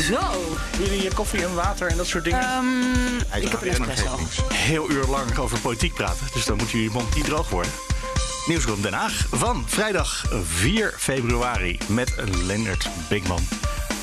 [0.00, 0.56] Zo.
[0.78, 2.40] Jullie je koffie en water en dat soort dingen?
[2.40, 4.18] Ehm, ik heb een espresso.
[4.52, 7.72] Heel uur lang over politiek praten, dus dan moet jullie mond niet droog worden.
[8.46, 12.14] Nieuwsroom Den Haag van vrijdag 4 februari met
[12.46, 13.40] Leonard Bigman.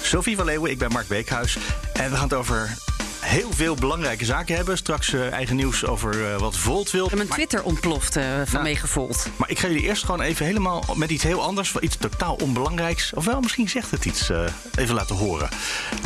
[0.01, 1.57] Sophie van Leeuwen, ik ben Mark Beekhuis.
[1.93, 2.77] En we gaan het over
[3.23, 4.77] heel veel belangrijke zaken hebben.
[4.77, 7.09] Straks eh, eigen nieuws over eh, wat Volt wil.
[7.13, 9.27] Mijn Maar- Twitter ontploft eh, vanwege Volt.
[9.35, 13.13] Maar ik ga jullie eerst gewoon even helemaal met iets heel anders, iets totaal onbelangrijks.
[13.13, 14.29] Ofwel, misschien zegt het iets,
[14.75, 15.49] even laten horen.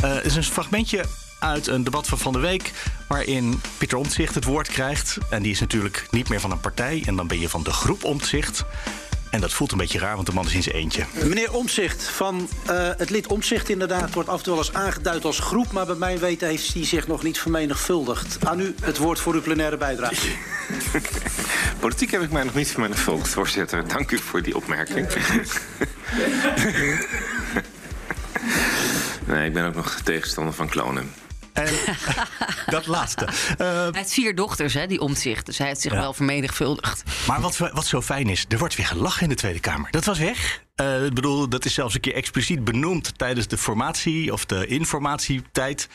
[0.00, 1.04] Het is een fragmentje
[1.38, 2.72] uit een debat van Van de Week.
[3.08, 5.18] waarin Pieter Omtzigt het woord krijgt.
[5.30, 7.02] En die is natuurlijk niet meer van een partij.
[7.06, 8.64] En dan ben je van de groep Omtzigt.
[9.30, 11.04] En dat voelt een beetje raar, want de man is in zijn eentje.
[11.12, 15.24] Meneer Omzicht van eh, het lid Omzicht inderdaad wordt af en toe wel eens aangeduid
[15.24, 18.46] als groep, maar bij mijn weten heeft hij zich nog niet vermenigvuldigd.
[18.46, 20.28] Aan u het woord voor uw plenaire bijdrage.
[21.80, 23.88] Politiek heb ik mij nog niet vermenigvuldigd, voorzitter.
[23.88, 25.08] Dank u voor die opmerking.
[29.26, 31.12] nee, ik ben ook nog tegenstander van klonen.
[31.58, 31.74] En
[32.74, 33.28] dat laatste.
[33.58, 35.46] Hij heeft vier dochters, hè, die omzicht.
[35.46, 35.98] Dus hij heeft zich Ja.
[35.98, 37.02] wel vermenigvuldigd.
[37.26, 39.90] Maar wat, wat zo fijn is, er wordt weer gelachen in de Tweede Kamer.
[39.90, 40.62] Dat was weg.
[40.74, 44.66] Eh, ik bedoel, dat is zelfs een keer expliciet benoemd tijdens de formatie of de
[44.66, 45.88] informatietijd.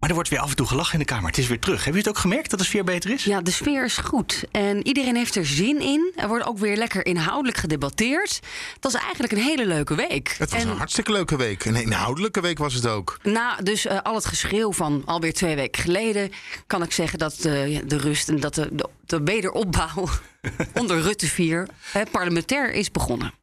[0.00, 1.26] Maar er wordt weer af en toe gelachen in de Kamer.
[1.26, 1.84] Het is weer terug.
[1.84, 3.24] Heb je het ook gemerkt dat de sfeer beter is?
[3.24, 4.44] Ja, de sfeer is goed.
[4.50, 6.12] En iedereen heeft er zin in.
[6.16, 8.40] Er wordt ook weer lekker inhoudelijk gedebatteerd.
[8.78, 10.34] Dat is eigenlijk een hele leuke week.
[10.38, 11.64] Het was en een hartstikke leuke week.
[11.64, 13.18] Een inhoudelijke week was het ook.
[13.22, 16.32] na dus eh, al het geschreeuw van alweer twee weken geleden...
[16.66, 20.08] kan ik zeggen dat eh, ja, de rust en dat de, de, de wederopbouw
[20.80, 23.34] onder Rutte 4 eh, parlementair is begonnen.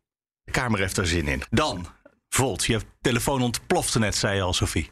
[0.43, 1.41] De Kamer heeft er zin in.
[1.49, 1.87] Dan,
[2.29, 4.91] Volt, je telefoon ontplofte net, zei je al, Sophie.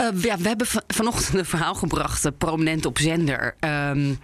[0.00, 3.54] Eh, ja, we hebben van- vanochtend een verhaal gebracht, eh, prominent op zender.
[3.60, 4.14] ehm,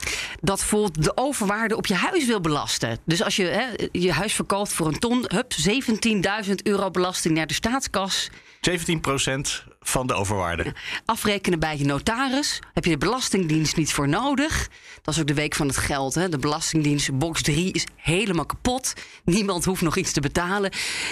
[0.40, 2.98] dat bijvoorbeeld de overwaarde op je huis wil belasten.
[3.04, 7.46] Dus als je hè, je huis verkoopt voor een ton, hup, 17.000 euro belasting naar
[7.46, 8.30] de staatskas.
[8.60, 10.74] 17% van de overwaarde.
[11.04, 12.58] Afrekenen bij je notaris.
[12.72, 14.68] Heb je de Belastingdienst niet voor nodig.
[15.02, 16.14] Dat is ook de week van het geld.
[16.14, 16.28] Hè.
[16.28, 18.92] De Belastingdienst, box 3, is helemaal kapot.
[19.24, 20.70] Niemand hoeft nog iets te betalen.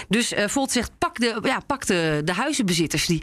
[0.08, 3.06] Dus eh Volt zegt, pak, de, ja, pak de, de huizenbezitters...
[3.06, 3.22] die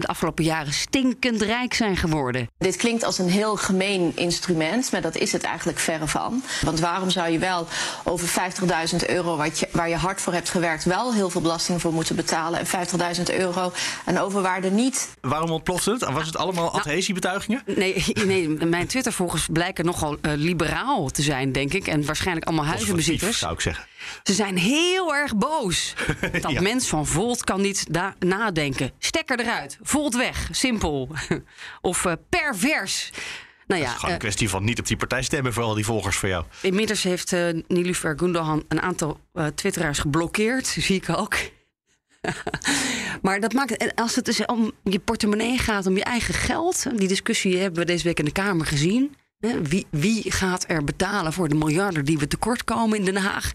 [0.00, 2.48] de afgelopen jaren stinkend rijk zijn geworden.
[2.58, 6.42] Dit klinkt als een heel gemeen instrument, maar dat is het eigenlijk verre van.
[6.60, 7.66] Want waarom zou je wel
[8.04, 10.84] over 50.000 euro wat je, waar je hard voor hebt gewerkt...
[10.84, 12.58] wel heel veel belasting voor moeten betalen...
[12.58, 12.66] en
[13.16, 13.72] 50.000 euro
[14.04, 15.08] aan overwaarde niet?
[15.20, 16.04] Waarom ontplofte het?
[16.10, 17.62] Was het allemaal adhesiebetuigingen?
[17.66, 21.86] Nee, nee mijn Twittervolgers blijken nogal eh, liberaal te zijn, denk ik.
[21.86, 23.38] En waarschijnlijk allemaal huizenbezitters.
[23.38, 23.86] zou ik zeggen.
[24.22, 25.94] Ze zijn heel erg boos.
[26.40, 26.60] Dat Ja.
[26.60, 27.86] mens van Volt kan niet
[28.18, 28.90] nadenken.
[28.98, 29.78] Stekker eruit.
[29.82, 30.48] Volt weg.
[30.50, 31.08] Simpel.
[31.80, 33.10] of eh, pervers.
[33.66, 35.84] Nou ja, Gewoon een eh, kwestie van niet op die partij stemmen voor al die
[35.84, 36.44] volgers van jou.
[36.60, 40.66] inmiddels heeft eh Nilufer Gundogan een aantal eh, twitteraars geblokkeerd.
[40.86, 41.36] Zie ik ook.
[43.22, 46.86] maar dat maakt, als het dus om je portemonnee gaat, om je eigen geld.
[46.98, 49.16] Die discussie hebben we deze week in de Kamer gezien.
[49.38, 53.52] Wie, wie gaat er betalen voor de miljarden die we tekort komen in Den Haag?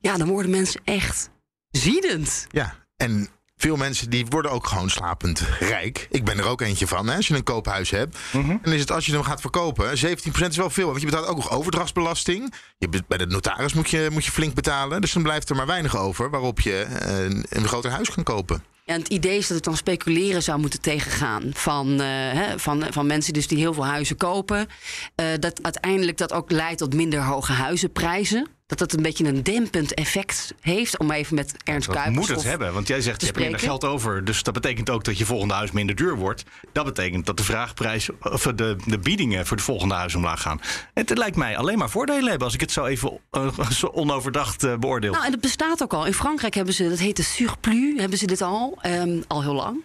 [0.00, 1.30] Ja, dan worden mensen echt
[1.70, 2.46] ziedend.
[2.50, 6.06] Ja, en veel mensen die worden ook gewoon slapend rijk.
[6.10, 7.08] Ik ben er ook eentje van.
[7.08, 7.16] Hè?
[7.16, 10.56] Als je een koophuis hebt, dan is het als je hem gaat verkopen, 17% is
[10.56, 10.86] wel veel.
[10.86, 12.54] Want je betaalt ook nog overdrachtsbelasting.
[12.78, 15.00] Je, bij de notaris moet je, moet je flink betalen.
[15.00, 18.22] Dus dan blijft er maar weinig over waarop je eh, een, een groter huis kan
[18.22, 18.64] kopen.
[18.84, 21.50] En het idee is dat het dan speculeren zou moeten tegengaan.
[21.54, 24.66] Van, eh, van, van mensen dus die heel veel huizen kopen.
[25.14, 28.48] Eh, dat uiteindelijk dat ook leidt tot minder hoge huizenprijzen.
[28.72, 30.98] Dat dat een beetje een dempend effect heeft.
[30.98, 32.26] Om even met Ernst Dat Kuipers...
[32.26, 34.24] moet het hebben, want jij zegt je hebt minder geld over.
[34.24, 36.44] Dus dat betekent ook dat je volgende huis minder duur wordt.
[36.72, 40.60] Dat betekent dat de vraagprijs, of de, de biedingen voor de volgende huis omlaag gaan.
[40.94, 44.64] Het lijkt mij alleen maar voordelen hebben als ik het zo even eh, zo onoverdacht
[44.64, 45.12] eh, beoordeel.
[45.12, 46.06] Nou, en dat bestaat ook al.
[46.06, 48.78] In Frankrijk hebben ze, dat heet de surplus, hebben ze dit al.
[48.82, 49.84] ehm, al heel lang.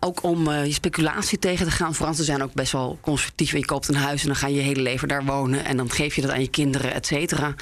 [0.00, 1.94] Ook om eh, je speculatie tegen te gaan.
[1.94, 3.52] Fransen zijn ook best wel conservatief.
[3.52, 5.64] Je koopt een huis en dan ga je je hele leven daar wonen.
[5.64, 7.54] En dan geef je dat aan je kinderen, et cetera.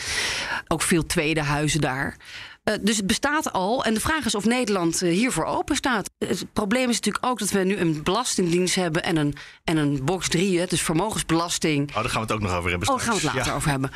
[0.68, 2.16] Ook veel tweede huizen daar.
[2.64, 3.84] Eh, dus het bestaat al.
[3.84, 6.10] En de vraag is of Nederland eh, hiervoor open staat.
[6.18, 9.34] Het probleem is natuurlijk ook dat we nu een belastingdienst hebben en een,
[9.64, 11.88] en een box 3, hè, dus vermogensbelasting.
[11.88, 12.88] Oh, daar gaan we het ook nog over hebben.
[12.88, 13.56] Oh, daar gaan we het later Ja.
[13.56, 13.90] over hebben.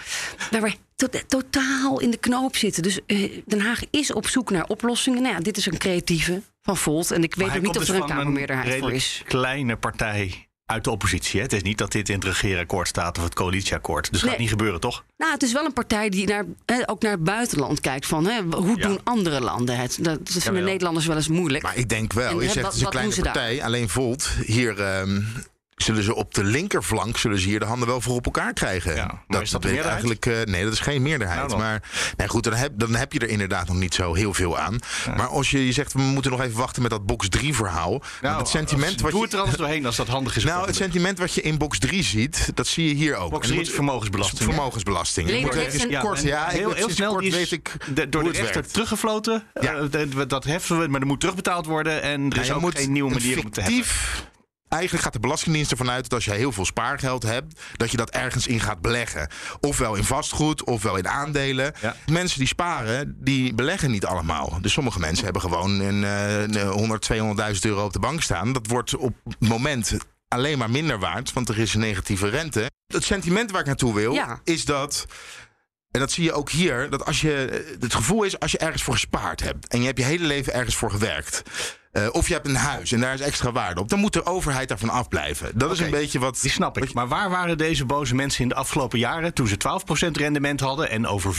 [0.50, 2.82] Waar we to- totaal in de knoop zitten.
[2.82, 5.22] Dus eh, Den Haag is op zoek naar oplossingen.
[5.22, 7.10] Nou ja, dit is een creatieve van Volt.
[7.10, 9.22] En ik Maar weet ook niet of er dus een Kamermeerderheid voor is.
[9.26, 11.36] kleine partij uit de oppositie.
[11.38, 11.42] Hè?
[11.42, 14.02] Het is niet dat dit in het regeerakkoord staat of het coalitieakkoord.
[14.02, 14.30] Dus dat Nee.
[14.30, 15.04] gaat niet gebeuren, toch?
[15.16, 18.06] Nou, het is wel een partij die naar, hè, ook naar het buitenland kijkt.
[18.06, 18.86] Van, hè, hoe Ja.
[18.88, 19.98] doen andere landen het?
[20.00, 20.64] Dat, dat vinden.
[20.64, 21.62] Nederlanders wel eens moeilijk.
[21.62, 23.22] Maar ik denk wel, En, je hè, zegt wat- het is een kleine daar?
[23.24, 23.62] partij.
[23.64, 25.20] Alleen Volt, hier ehm,
[25.78, 28.94] zullen ze op de linkerflank zullen ze hier de handen wel voor op elkaar krijgen.
[28.94, 30.04] Ja, maar is dat de meerderheid?
[30.04, 30.26] eigenlijk.
[30.26, 31.38] eh, nee, dat is geen meerderheid.
[31.38, 31.58] Nou dan.
[31.58, 31.82] maar
[32.16, 34.78] nee, goed, dan heb, dan heb je er inderdaad nog niet zo heel veel aan.
[35.16, 38.02] Maar als je, je zegt, we moeten nog even wachten met dat box 3 verhaal.
[38.20, 40.44] Want het sentiment wat Doe je, het er anders doorheen als dat handig is.
[40.52, 43.30] nou, het sentiment wat je in box 3 ziet, dat zie je hier ook.
[43.30, 44.42] Box En 3 moet- is vermogensbelasting?
[44.42, 45.30] Vermogensbelasting.
[45.30, 48.36] Een- kort, ja, heel, heel snel kort die is weet ik de- door hoe de
[48.38, 48.72] rechter werkt.
[48.72, 49.44] teruggefloten.
[49.60, 49.74] Ja.
[49.74, 49.82] Eh,
[50.14, 52.02] dat- dat heffen we, maar er moet terugbetaald worden.
[52.02, 54.26] En er Nou, is ook moet geen nieuwe manier om te heffen.
[54.68, 57.96] Eigenlijk gaat de Belastingdienst ervan uit dat als je heel veel spaargeld hebt, dat je
[57.96, 59.30] dat ergens in gaat beleggen.
[59.60, 61.72] Ofwel in vastgoed, ofwel in aandelen.
[61.80, 61.96] Ja.
[62.06, 64.58] Mensen die sparen, die beleggen niet allemaal.
[64.60, 68.52] Dus sommige mensen hebben gewoon een, eh, een 100, 200.000 euro op de bank staan.
[68.52, 69.96] Dat wordt op het moment
[70.28, 72.70] alleen maar minder waard, want er is een negatieve rente.
[72.86, 74.40] Het sentiment waar ik naartoe wil, Ja.
[74.44, 75.06] is dat.
[75.90, 76.90] En dat zie je ook hier.
[76.90, 79.66] Dat als je, het gevoel is als je ergens voor gespaard hebt.
[79.68, 81.42] En je hebt je hele leven ergens voor gewerkt.
[81.92, 83.88] Eh, of je hebt een huis en daar is extra waarde op.
[83.88, 85.50] Dan moet de overheid daarvan afblijven.
[85.54, 86.38] Dat is een beetje wat.
[86.40, 86.92] Die snap ik.
[86.92, 89.34] Maar waar waren deze boze mensen in de afgelopen jaren...
[89.34, 89.56] toen ze
[90.06, 91.34] 12% rendement hadden en over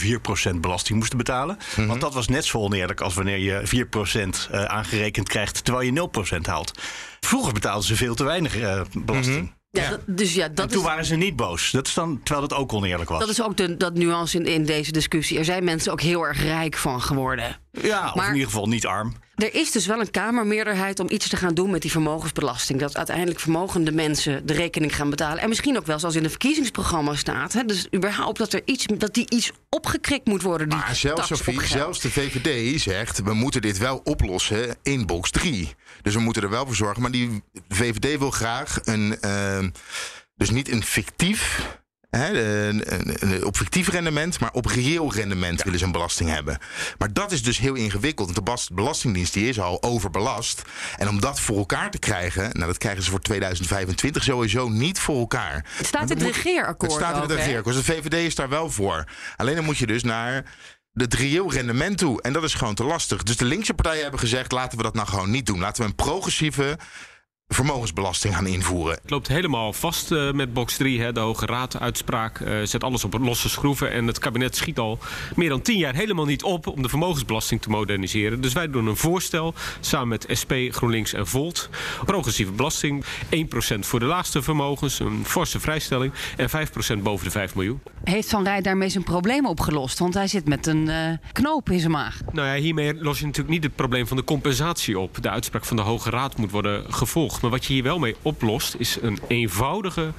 [0.52, 1.58] 4% belasting moesten betalen?
[1.76, 1.86] Mhm.
[1.86, 5.64] Want dat was net zo oneerlijk als wanneer je 4% eh, aangerekend krijgt...
[5.64, 6.78] terwijl je 0% haalt.
[7.20, 9.52] Vroeger betaalden ze veel te weinig eh, belasting.
[9.70, 9.90] Ja, ja.
[9.90, 11.70] dat- dus ja, En dat toen is, waren ze niet boos.
[11.70, 13.20] Dat is dan, terwijl dat ook oneerlijk was.
[13.20, 15.38] dat is ook de, dat nuance in, in deze discussie.
[15.38, 17.56] Er zijn mensen ook heel erg rijk van geworden.
[17.70, 19.14] ja, of in ieder geval niet arm.
[19.34, 22.80] Er is dus wel een Kamermeerderheid om iets te gaan doen met die vermogensbelasting.
[22.80, 25.42] Dat uiteindelijk vermogende mensen de rekening gaan betalen.
[25.42, 27.52] En misschien ook wel zoals in het verkiezingsprogramma staat.
[27.52, 30.68] Hè, dus überhaupt dat, er iets, dat die iets opgekrikt moet worden.
[30.68, 33.22] Die Maar zelfs, Sophie, zelfs de VVD zegt...
[33.22, 35.74] we moeten dit wel oplossen in box 3.
[36.02, 37.02] Dus we moeten er wel voor zorgen.
[37.02, 39.20] Maar die VVD wil graag een...
[39.20, 39.58] eh,
[40.34, 41.66] dus niet een fictief...
[42.10, 42.28] Hè,
[42.68, 46.58] een- een- een- op fictief rendement, maar op reëel rendement willen ze een belasting hebben.
[46.98, 48.32] Maar dat is dus heel ingewikkeld.
[48.34, 50.62] Want de Belastingdienst die is al overbelast.
[50.96, 54.98] En om dat voor elkaar te krijgen, nou dat krijgen ze voor 2025 sowieso niet
[54.98, 55.66] voor elkaar.
[55.76, 57.74] Het staat in het regeerakkoord Het staat in het regeerakkoord.
[57.76, 59.04] Dus de VVD is daar wel voor.
[59.36, 60.44] Alleen dan moet je dus naar
[60.92, 62.22] het reëel rendement toe.
[62.22, 63.22] En dat is gewoon te lastig.
[63.22, 65.58] Dus de linkse partijen hebben gezegd: laten we dat nou gewoon niet doen.
[65.58, 66.78] Laten we een progressieve
[67.54, 68.98] vermogensbelasting gaan invoeren.
[69.02, 71.00] Het loopt helemaal vast eh, met box 3.
[71.00, 71.12] Hè.
[71.12, 73.92] De Hoge Raad uitspraak eh, zet alles op losse schroeven.
[73.92, 74.98] En het kabinet schiet al
[75.36, 78.40] meer dan tien jaar helemaal niet op om de vermogensbelasting te moderniseren.
[78.40, 81.68] Dus wij doen een voorstel samen met SP, GroenLinks en Volt.
[82.04, 83.04] Progressieve belasting.
[83.04, 83.06] 1%
[83.80, 84.98] voor de laagste vermogens.
[84.98, 86.12] Een forse vrijstelling.
[86.36, 86.48] En
[86.98, 87.80] 5% boven de 5 miljoen.
[88.04, 89.98] Heeft Van Rij daarmee zijn probleem opgelost?
[89.98, 92.20] Want hij zit met een eh, knoop in zijn maag.
[92.32, 95.22] Nou ja, hiermee los je natuurlijk niet het probleem van de compensatie op.
[95.22, 97.39] De uitspraak van de Hoge Raad moet worden gevolgd.
[97.40, 100.12] Maar wat je hier wel mee oplost, is een eenvoudige,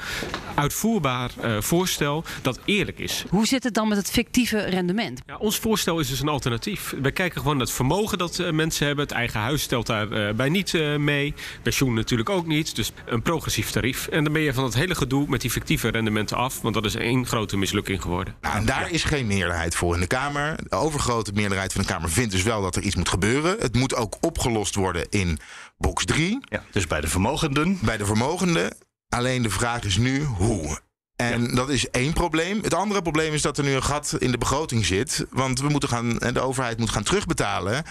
[0.56, 3.26] uitvoerbaar eh, voorstel dat eerlijk is.
[3.30, 5.22] Hoe zit het dan met het fictieve rendement?
[5.26, 6.94] Ja, ons voorstel is dus een alternatief.
[7.02, 9.06] Wij kijken gewoon naar het vermogen dat eh, mensen hebben.
[9.06, 11.34] Het eigen huis stelt daarbij bij niet eh, mee.
[11.62, 12.76] Pensioen natuurlijk ook niet.
[12.76, 14.08] Dus een progressief tarief.
[14.08, 16.62] En dan ben je van het hele gedoe met die fictieve rendementen af.
[16.62, 18.36] Want dat is één grote mislukking geworden.
[18.42, 20.56] Nou, en daar is geen meerderheid voor in de Kamer.
[20.70, 23.56] De overgrote meerderheid van de Kamer vindt dus wel dat er iets moet gebeuren.
[23.60, 25.40] Het moet ook opgelost worden in
[25.82, 26.38] box 3.
[26.42, 27.80] Ja, dus bij de vermogenden.
[27.82, 28.78] bij de vermogenden.
[29.10, 30.80] Alleen de vraag is nu hoe.
[31.16, 32.60] En dat is één probleem.
[32.62, 35.26] Het andere probleem is dat er nu een gat in de begroting zit.
[35.30, 37.84] Want we moeten gaan, en de overheid moet gaan terugbetalen.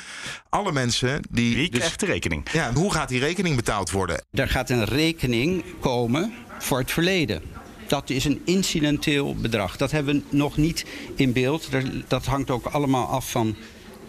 [0.49, 1.57] Alle mensen die.
[1.57, 2.51] Wie dus- krijgt de rekening?
[2.53, 4.25] ja, hoe gaat die rekening betaald worden?
[4.31, 7.43] Er gaat een rekening komen voor het verleden.
[7.87, 9.77] Dat is een incidenteel bedrag.
[9.77, 11.69] Dat hebben we nog niet in beeld.
[12.09, 13.57] Dat hangt ook allemaal af van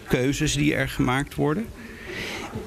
[0.08, 1.66] keuzes die er gemaakt worden.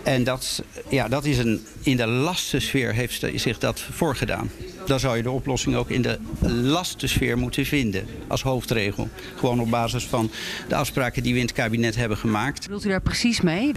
[0.03, 4.51] En dat, ja, dat is een, in de lastensfeer heeft zich dat voorgedaan.
[4.87, 9.09] Dan zou je de oplossing ook in de lastensfeer moeten vinden als hoofdregel.
[9.37, 10.31] Gewoon op basis van
[10.69, 12.63] de afspraken die we in het kabinet hebben gemaakt.
[12.63, 13.73] Bedoelt u daar precies mee?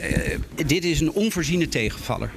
[0.65, 2.31] Dit is een onvoorziene tegenvaller.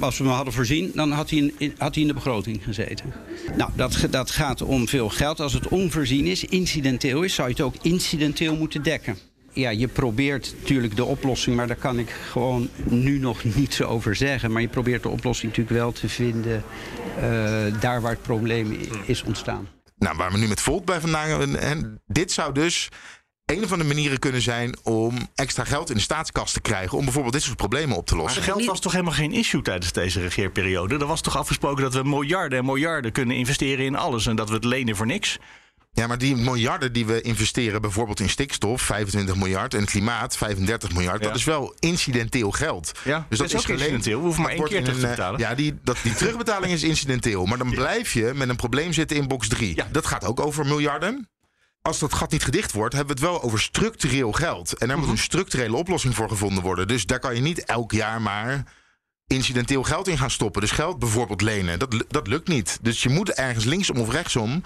[0.00, 3.12] Als we hem hadden voorzien, dan had hij in, had hij in de begroting gezeten.
[3.56, 5.40] Nou, dat, dat gaat om veel geld.
[5.40, 9.16] Als het onvoorzien is, incidenteel is, zou je het ook incidenteel moeten dekken.
[9.58, 14.16] Ja, je probeert natuurlijk de oplossing, maar daar kan ik gewoon nu nog niets over
[14.16, 14.52] zeggen.
[14.52, 16.62] Maar je probeert de oplossing natuurlijk wel te vinden
[17.16, 17.22] eh,
[17.80, 19.68] daar waar het probleem is ontstaan.
[19.96, 21.56] Nou, waar we nu met Volt bij vandaan.
[21.56, 22.88] En dit zou dus
[23.44, 26.98] een van de manieren kunnen zijn om extra geld in de staatskast te krijgen.
[26.98, 28.42] Om bijvoorbeeld dit soort problemen op te Maar lossen.
[28.42, 30.98] geld was toch helemaal geen issue tijdens deze regeerperiode?
[30.98, 34.48] Er was toch afgesproken dat we miljarden en miljarden kunnen investeren in alles en dat
[34.48, 35.38] we het lenen voor niks?
[35.90, 40.92] Ja, maar die miljarden die we investeren, bijvoorbeeld in stikstof, 25 miljard, en klimaat, 35
[40.92, 41.26] miljard, Ja.
[41.28, 42.92] dat is wel incidenteel geld.
[43.04, 44.18] Ja, dat is ook incidenteel.
[44.18, 45.40] We hoeven maar één keer terug te eh, betalen.
[45.40, 47.46] Ja, die, dat, die terugbetaling is incidenteel.
[47.46, 49.76] Maar dan blijf je met een probleem zitten in box 3.
[49.76, 49.88] Ja.
[49.92, 51.28] Dat gaat ook over miljarden.
[51.82, 54.72] Als dat gat niet gedicht wordt, hebben we het wel over structureel geld.
[54.78, 55.06] En daar Mhm.
[55.06, 56.88] moet een structurele oplossing voor gevonden worden.
[56.88, 58.64] Dus daar kan je niet elk jaar maar
[59.26, 60.60] incidenteel geld in gaan stoppen.
[60.60, 62.78] Dus geld bijvoorbeeld lenen, dat, dat lukt niet.
[62.82, 64.62] Dus je moet ergens linksom of rechtsom...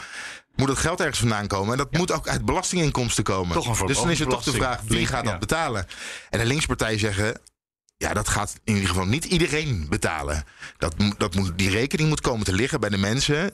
[0.55, 1.73] moet het geld ergens vandaan komen.
[1.73, 3.55] En dat moet ook uit belastinginkomsten komen.
[3.55, 5.39] Toch een dus dan is het toch de vraag, wie gaat dat Ja.
[5.39, 5.87] betalen?
[6.31, 7.41] En de linkspartijen zeggen...
[7.97, 10.45] Ja, dat gaat in ieder geval niet iedereen betalen.
[10.79, 13.53] Dat, dat moet, die rekening moet komen te liggen bij de mensen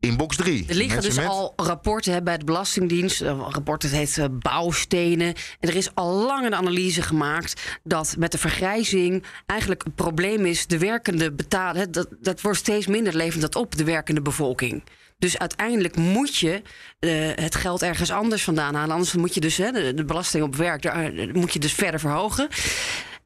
[0.00, 0.64] in box 3.
[0.68, 3.20] Er liggen dus al rapporten hè, bij de Belastingdienst.
[3.20, 5.34] Een rapport dat heet eh, Bouwstenen.
[5.60, 10.46] En er is al lang een analyse gemaakt dat met de vergrijzing eigenlijk het probleem
[10.46, 11.80] is de werkende betalen.
[11.80, 14.82] hè, Dat, dat wordt steeds minder levend dat op, de werkende bevolking.
[15.18, 16.62] Dus uiteindelijk moet je
[16.98, 18.94] eh, het geld ergens anders vandaan halen.
[18.94, 21.72] Anders moet je dus hè, de, de belasting op werk, daar eh, moet je dus
[21.72, 22.48] verder verhogen.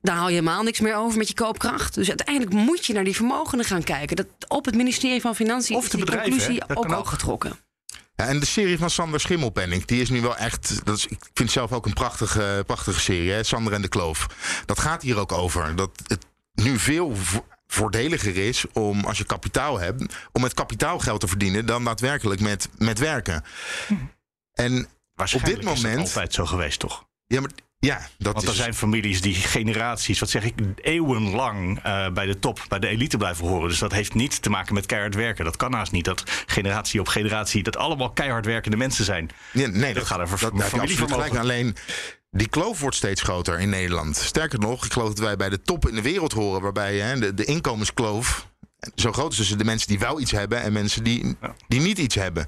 [0.00, 1.94] Dan haal je helemaal niks meer over met je koopkracht.
[1.94, 4.16] Dus uiteindelijk moet je naar die vermogenden gaan kijken.
[4.16, 6.76] Dat op het ministerie van Financiën Of is de die bedrijven, conclusie hè?
[6.76, 7.08] Ook al ook.
[7.08, 7.58] getrokken.
[8.16, 10.80] Ja, en de serie van Sander Schimmelpenning, die is nu wel echt.
[10.84, 13.42] Dat is, ik vind het zelf ook een prachtige, prachtige serie, hè?
[13.42, 14.26] Sander en de Kloof.
[14.66, 15.76] Dat gaat hier ook over.
[15.76, 17.16] Dat het nu veel
[17.72, 22.68] voordeliger is om, als je kapitaal hebt, om met kapitaalgeld te verdienen dan daadwerkelijk met,
[22.78, 23.44] met werken.
[24.52, 25.98] En op dit is dat moment.
[25.98, 27.06] altijd zo geweest, toch?
[27.26, 28.50] Ja, maar ja, dat Want is.
[28.50, 32.88] er zijn families die generaties, wat zeg ik, eeuwenlang eh, bij de top, bij de
[32.88, 33.68] elite blijven horen.
[33.68, 35.44] Dus dat heeft niets te maken met keihard werken.
[35.44, 36.04] Dat kan haast niet.
[36.04, 39.30] Dat generatie op generatie, dat allemaal keihard werkende mensen zijn.
[39.52, 41.38] Ja, nee, dat gaat over dat, familievermogen.
[41.38, 41.76] Alleen
[42.30, 44.16] die kloof wordt steeds groter in Nederland.
[44.16, 47.18] Sterker nog, ik geloof dat wij bij de top in de wereld horen, waarbij hè,
[47.18, 48.48] de, de inkomenskloof
[48.94, 51.36] zo groot is tussen de mensen die wel iets hebben en mensen die,
[51.68, 52.46] die niet iets hebben.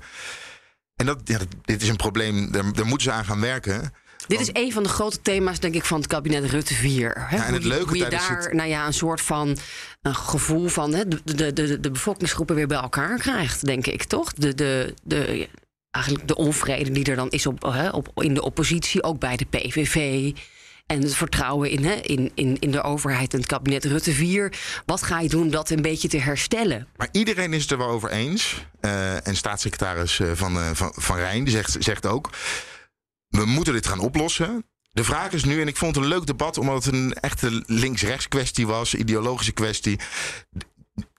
[0.97, 3.93] En dat, ja, dit is een probleem, daar, daar moeten ze aan gaan werken.
[4.27, 7.13] Dit is een van de grote thema's, denk ik, van het kabinet Rutte 4.
[7.29, 7.37] Hè?
[7.37, 9.21] Ja, en het hoe je, leuke hoe je tijdens daar het- nou ja, een soort
[9.21, 9.57] van
[10.03, 14.05] een gevoel van hè, de, de, de, de bevolkingsgroepen weer bij elkaar krijgt, denk ik,
[14.05, 14.33] toch?
[14.33, 15.49] De, de, de,
[15.91, 19.37] eigenlijk de onvrede die er dan is op, hè, op, in de oppositie, ook bij
[19.37, 20.33] de PVV.
[20.87, 24.53] En het vertrouwen in, hè, in, in, in de overheid en het kabinet Rutte 4.
[24.87, 26.89] Wat ga je doen dat een beetje te herstellen?
[26.97, 28.65] Maar iedereen is het er wel over eens.
[28.81, 32.31] Eh, en staatssecretaris eh, van, eh, van, van Rijn zegt, zegt ook...
[33.29, 34.65] we moeten dit gaan oplossen.
[34.93, 36.59] De vraag is nu, en ik vond het een leuk debat...
[36.59, 39.99] omdat het een echte links-rechts kwestie was, ideologische kwestie.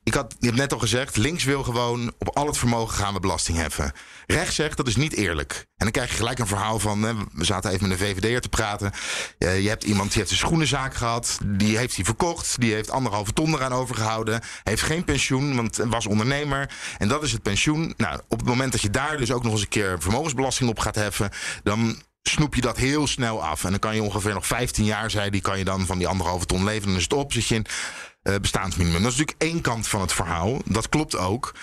[0.04, 3.14] Ik had, je hebt net al gezegd, links wil gewoon op al het vermogen gaan
[3.14, 3.92] we belasting heffen.
[4.26, 5.54] Rechts zegt dat is niet eerlijk.
[5.54, 8.42] En dan krijg je gelijk een verhaal van, hè, we zaten even met een VVD'er
[8.42, 8.92] te praten.
[9.38, 13.34] Je hebt iemand die heeft een schoenenzaak gehad, die heeft die verkocht, die heeft anderhalve
[13.34, 16.70] ton eraan overgehouden, heeft geen pensioen, want was ondernemer.
[16.98, 17.94] En dat is het pensioen.
[17.98, 20.80] Nou, op het moment dat je daar dus ook nog eens een keer vermogensbelasting op
[20.80, 21.30] gaat heffen,
[21.64, 23.64] dan snoep je dat heel snel af.
[23.64, 26.08] En dan kan je ongeveer nog 15 jaar zijn, die kan je dan van die
[26.08, 26.88] anderhalve ton leven.
[26.88, 27.66] Dan is het op, zit je in
[28.22, 29.02] eh, bestaansminimum.
[29.02, 30.62] Dat is natuurlijk één kant van het verhaal.
[30.66, 31.56] Dat klopt ook.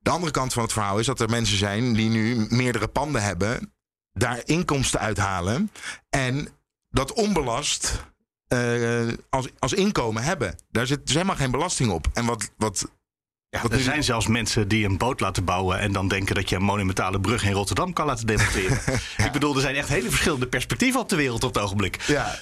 [0.00, 3.22] De andere kant van het verhaal is dat er mensen zijn die nu meerdere panden
[3.22, 3.72] hebben,
[4.12, 5.70] daar inkomsten uithalen
[6.10, 6.48] en
[6.90, 8.04] dat onbelast
[8.48, 10.54] eh, als, als inkomen hebben.
[10.70, 12.06] Daar zit helemaal geen belasting op.
[12.12, 12.90] En wat, wat
[13.50, 16.56] Ja, er zijn zelfs mensen die een boot laten bouwen en dan denken dat je
[16.56, 18.80] een monumentale brug in Rotterdam kan laten demonteren.
[19.26, 22.02] Ik bedoel, er zijn echt hele verschillende perspectieven op de wereld op het ogenblik.
[22.06, 22.38] Ja,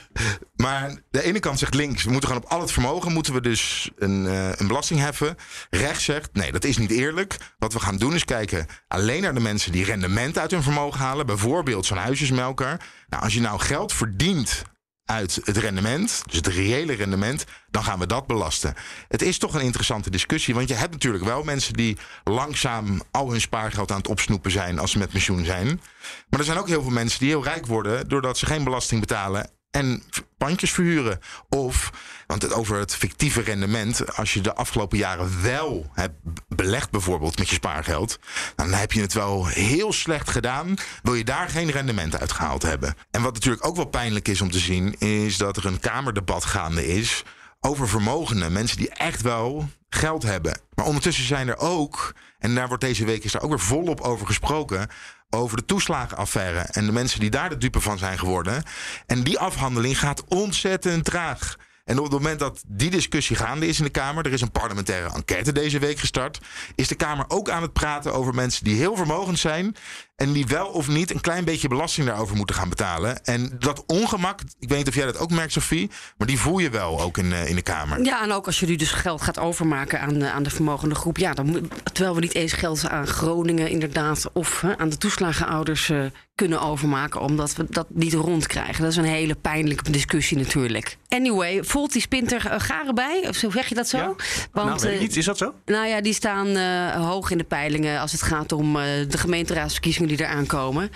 [0.56, 3.40] maar de ene kant zegt links, we moeten gewoon op al het vermogen moeten we
[3.40, 5.36] dus een, eh, een belasting heffen.
[5.70, 7.36] Rechts zegt, nee, dat is niet eerlijk.
[7.58, 11.00] Wat we gaan doen is kijken alleen naar de mensen die rendement uit hun vermogen
[11.00, 11.26] halen.
[11.26, 12.80] Bijvoorbeeld zo'n huisjesmelker.
[13.08, 14.64] Nou, als je nou geld verdient
[15.06, 18.74] uit het rendement, dus het reële rendement, dan gaan we dat belasten.
[19.08, 23.30] Het is toch een interessante discussie, want je hebt natuurlijk wel mensen die langzaam al
[23.30, 25.80] hun spaargeld aan het opsnoepen zijn als ze met pensioen zijn.
[26.28, 29.00] Maar er zijn ook heel veel mensen die heel rijk worden doordat ze geen belasting
[29.00, 30.02] betalen en
[30.38, 31.20] pandjes verhuren.
[31.48, 31.92] Of,
[32.26, 36.14] want het, over het fictieve rendement, als je de afgelopen jaren wel hebt
[36.48, 38.18] belegd, bijvoorbeeld met je spaargeld,
[38.54, 40.74] dan heb je het wel heel slecht gedaan.
[41.02, 42.94] Wil je daar geen rendement uit gehaald hebben?
[43.10, 46.44] En wat natuurlijk ook wel pijnlijk is om te zien, is dat er een Kamerdebat
[46.44, 47.24] gaande is
[47.60, 48.52] over vermogenden.
[48.52, 50.60] Mensen die echt wel geld hebben.
[50.74, 54.00] Maar ondertussen zijn er ook, en daar wordt deze week is daar ook weer volop
[54.00, 54.88] over gesproken.
[55.30, 58.62] Over de toeslagenaffaire en de mensen die daar de dupe van zijn geworden.
[59.06, 61.56] En die afhandeling gaat ontzettend traag.
[61.86, 64.50] En op het moment dat die discussie gaande is in de Kamer, er is een
[64.50, 66.40] parlementaire enquête deze week gestart,
[66.74, 69.76] is de Kamer ook aan het praten over mensen die heel vermogend zijn
[70.16, 73.24] en die wel of niet een klein beetje belasting daarover moeten gaan betalen.
[73.24, 76.58] En dat ongemak, ik weet niet of jij dat ook merkt, Sophie, maar die voel
[76.58, 78.04] je wel ook in, eh, in de Kamer.
[78.04, 80.94] Ja, en ook als je nu dus geld gaat overmaken aan, eh, aan de vermogende
[80.94, 81.16] groep.
[81.18, 86.04] Ja, dan, terwijl we niet eens geld aan Groningen inderdaad of aan de toeslagenouders eh,
[86.36, 88.82] kunnen overmaken, omdat we dat niet rondkrijgen.
[88.82, 90.96] Dat is een hele pijnlijke discussie natuurlijk.
[91.08, 93.24] Anyway, voelt die spinter uh, garen bij?
[93.28, 94.16] Of zo zeg je dat zo?
[94.52, 95.16] nou, weet ik eh, niet.
[95.16, 95.54] Is dat zo?
[95.64, 99.18] Nou ja, die staan eh, hoog in de peilingen als het gaat om eh, de
[99.18, 100.90] gemeenteraadsverkiezingen die eraan komen.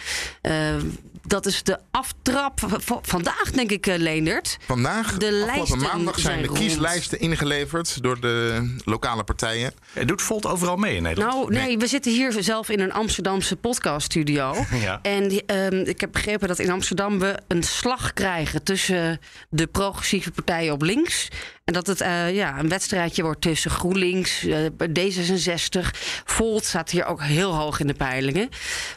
[1.26, 2.60] Dat is de aftrap
[3.02, 4.56] vandaag, denk ik, eh, Leendert.
[4.66, 6.58] Vandaag, De afgelopen lijsten maandag, zijn zijn de rond.
[6.58, 9.72] kieslijsten ingeleverd door de lokale partijen.
[9.92, 11.32] Het doet Volt overal mee in Nederland.
[11.32, 14.54] Nou, nee, we zitten hier zelf in een Amsterdamse podcaststudio.
[14.80, 14.98] Ja.
[15.02, 20.30] En ehm, ik heb begrepen dat in Amsterdam we een slag krijgen tussen de progressieve
[20.30, 21.28] partijen op links.
[21.70, 24.66] En dat het eh, ja, een wedstrijdje wordt tussen GroenLinks, eh,
[24.98, 25.90] D66.
[26.24, 28.48] Volt staat hier ook heel hoog in de peilingen.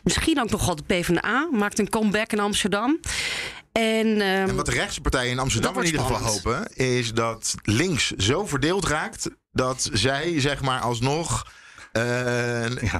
[0.03, 2.99] Misschien ook nog wel de PvdA, maakt een comeback in Amsterdam.
[3.71, 6.43] En, ehm, En wat de rechtse partijen in Amsterdam in ieder geval spannend.
[6.43, 11.51] hopen, is dat links zo verdeeld raakt dat zij zeg maar alsnog
[11.91, 12.03] eh,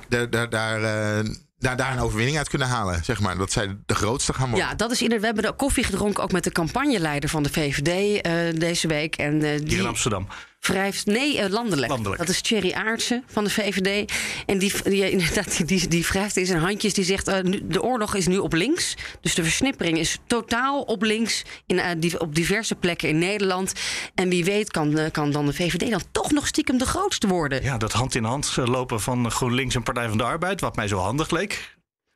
[0.10, 1.30] daar, daar, daar, eh,
[1.63, 3.03] daar, daar een overwinning uit kunnen halen.
[3.03, 3.38] Zeg maar.
[3.38, 4.67] Dat zij de grootste gaan worden.
[4.67, 5.29] Ja, dat is inderdaad.
[5.29, 9.15] We hebben de koffie gedronken ook met de campagneleider van de VVD eh, deze week.
[9.15, 10.27] En eh, Hier in Amsterdam.
[10.67, 11.05] Wrijft.
[11.05, 11.91] Nee, eh, landelijk.
[11.91, 12.22] Landelijk.
[12.22, 14.12] Dat is Thierry Aartsen van de VVD.
[14.46, 16.93] En die, die, inderdaad, die, die, die wrijft in zijn handjes.
[16.93, 18.96] Die zegt: eh, nu- de oorlog is nu op links.
[19.22, 21.43] Dus de versnippering is totaal op links.
[21.65, 23.74] In, eh, die, op diverse plekken in Nederland.
[24.15, 27.63] En wie weet kan, kan dan de VVD dan toch nog stiekem de grootste worden.
[27.63, 30.88] Ja, dat hand in hand lopen van GroenLinks en Partij van de Arbeid, wat mij
[30.88, 31.73] zo handig leek.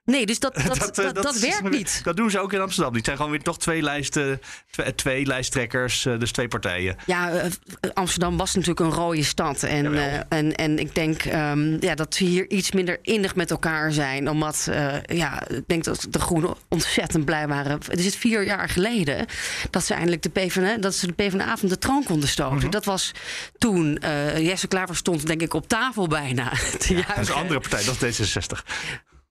[0.08, 2.02] Nee, dus dat, dat, dat, eh, dat, werkt niet.
[2.04, 2.94] Dat doen ze ook in Amsterdam.
[2.94, 6.96] Die zijn gewoon weer toch twee, lijsten, twee, twee lijsttrekkers, eh, dus twee partijen.
[7.06, 7.52] Ja, eh,
[7.94, 9.64] Amsterdam was natuurlijk een rode stad.
[9.64, 9.96] En,
[10.30, 14.30] en, en ik denk ehm, ja, dat we hier iets minder innig met elkaar zijn.
[14.30, 17.80] Omdat eh, ja, ik denk dat de Groenen ontzettend blij waren.
[17.88, 19.26] Het is vier jaar geleden
[19.70, 22.70] dat ze eindelijk de PvdA, dat ze de PvdA van de troon konden stoten.
[22.70, 23.12] Dat was
[23.58, 24.00] toen
[24.38, 26.50] Jesse Klaver stond, denk ik, op tafel bijna.
[26.72, 28.64] Dat is een andere partij, dat is D66.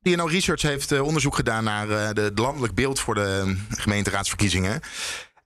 [0.06, 4.80] TNO Research heeft eh, onderzoek gedaan naar eh, het landelijk beeld voor de eh, gemeenteraadsverkiezingen.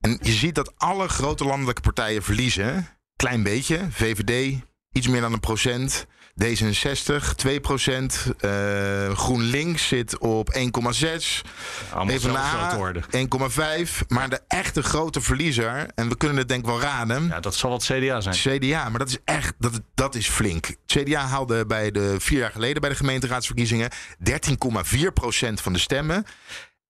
[0.00, 2.88] En je ziet dat alle grote landelijke partijen verliezen.
[3.16, 3.86] Klein beetje.
[3.90, 4.58] VVD
[4.92, 6.06] iets meer dan een procent.
[6.44, 8.26] D66 2 procent.
[8.38, 11.42] Eh, GroenLinks zit op 1,6.
[11.92, 13.02] Allemaal zelfs PvdA grote orde.
[13.10, 14.06] 1,5.
[14.08, 17.26] Maar de echte grote verliezer, en we kunnen het denk ik wel raden.
[17.26, 18.58] Ja, dat zal wat CDA zijn.
[18.58, 20.74] CDA, maar dat is echt, dat, dat is flink.
[20.86, 23.90] CDA haalde bij de vier jaar geleden bij de gemeenteraadsverkiezingen
[24.30, 26.24] 13,4 procent van de stemmen.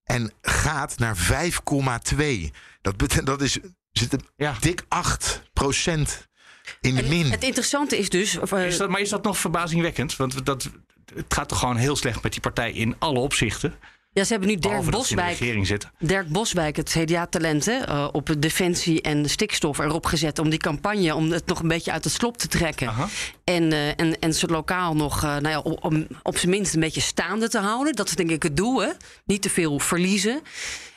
[0.04, 2.50] En gaat naar 5,2.
[2.82, 3.58] Dat, dat is,
[3.92, 4.54] zit een Ja.
[4.60, 6.28] dik 8 procent
[6.80, 7.30] in de min.
[7.30, 8.38] Het interessante is dus.
[8.38, 10.16] eh, Is dat, maar is dat nog verbazingwekkend?
[10.16, 10.70] Want dat,
[11.14, 13.74] het gaat toch gewoon heel slecht met die partij in alle opzichten.
[14.12, 15.28] ja, ze hebben nu Dirk de Boswijk.
[15.38, 15.92] regering zitten.
[15.98, 20.38] Dirk Boswijk, het CDA-talent, hè, eh, op de defensie en de stikstof erop gezet.
[20.38, 22.88] om die campagne om het nog een beetje uit het slop te trekken.
[22.88, 23.08] Aha.
[23.44, 26.80] En, eh, en, en ze lokaal nog nou ja, op, om op zijn minst een
[26.80, 27.92] beetje staande te houden.
[27.94, 28.90] Dat is denk ik het doel, hè?
[29.24, 30.40] Niet te veel verliezen.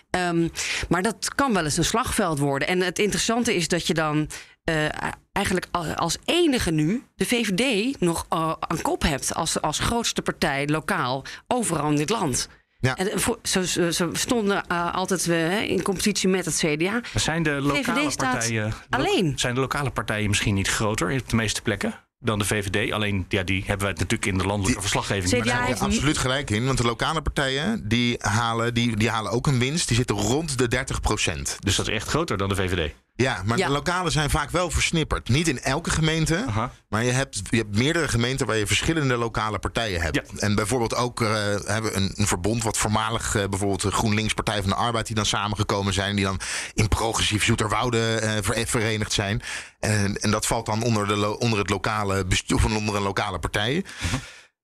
[0.09, 0.47] Ehm,
[0.89, 2.67] maar dat kan wel eens een slagveld worden.
[2.67, 4.29] En het interessante is dat je dan
[4.63, 4.85] eh,
[5.33, 5.65] eigenlijk
[5.95, 11.25] als enige nu de VVD nog eh, aan kop hebt als, als grootste partij lokaal
[11.47, 12.47] overal in dit land.
[12.79, 12.95] Ja.
[12.97, 16.91] En voor- ze, ze, ze stonden eh, altijd eh, hè, in competitie met het CDA.
[16.91, 18.63] Maar zijn de lokale VVD partijen.
[18.89, 19.33] lo- alleen.
[19.39, 22.91] Zijn de lokale partijen misschien niet groter op de meeste plekken dan de VVD?
[22.91, 25.29] Alleen, ja, die hebben wij natuurlijk in de landelijke verslaggeving.
[25.43, 26.65] CDA zijn- Ja, absoluut gelijk in.
[26.65, 29.87] Want de lokale partijen die halen, die, die halen ook een winst.
[29.87, 31.57] Die zitten rond de 30 procent.
[31.59, 32.93] Dus dat is echt groter dan de VVD.
[33.15, 33.65] Ja, maar Ja.
[33.67, 35.29] de lokale zijn vaak wel versnipperd.
[35.29, 36.71] Niet in elke gemeente, Aha.
[36.89, 40.15] maar je hebt, je hebt meerdere gemeenten waar je verschillende lokale partijen hebt.
[40.15, 40.23] Ja.
[40.39, 41.29] En bijvoorbeeld ook eh,
[41.65, 45.05] hebben we een, een verbond wat voormalig eh, bijvoorbeeld de GroenLinks Partij van de Arbeid
[45.07, 46.39] die dan samengekomen zijn, die dan
[46.73, 49.41] in progressief Zoeterwoude eh, ver- verenigd zijn.
[49.79, 53.01] En, en dat valt dan onder, de, lo- onder het lokale bestuur, of onder een
[53.01, 53.85] lokale partij.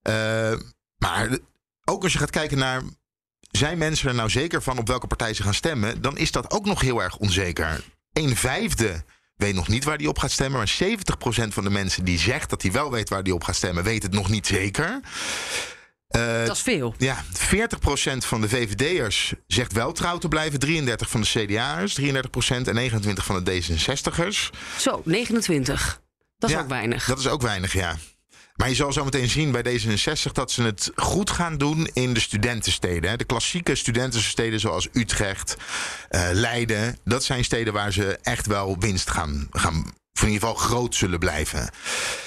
[0.01, 0.53] Eh,
[0.97, 1.37] maar
[1.85, 2.81] ook als je gaat kijken naar
[3.51, 6.51] zijn mensen er nou zeker van op welke partij ze gaan stemmen, dan is dat
[6.51, 7.83] ook nog heel erg onzeker.
[8.19, 9.03] Een vijfde
[9.35, 12.49] weet nog niet waar die op gaat stemmen, maar 70% van de mensen die zegt
[12.49, 14.99] dat hij wel weet waar die op gaat stemmen, weet het nog niet zeker.
[16.07, 16.93] Eh, Dat is veel.
[16.97, 20.59] ja, 40% van de VVD'ers zegt wel trouw te blijven.
[20.59, 24.49] 33% van de CDA'ers, 33% en 29% van de D66'ers.
[24.77, 26.01] Zo, 29.
[26.37, 27.05] Dat is Ja, ook weinig.
[27.05, 27.95] Dat is ook weinig, ja.
[28.59, 32.13] Maar je zal zo meteen zien bij D66 dat ze het goed gaan doen in
[32.13, 33.09] de studentensteden.
[33.09, 33.17] hè.
[33.17, 35.57] De klassieke studentensteden zoals Utrecht,
[36.09, 36.97] eh, Leiden.
[37.03, 40.95] Dat zijn steden waar ze echt wel winst gaan, gaan of in ieder geval groot
[40.95, 41.69] zullen blijven.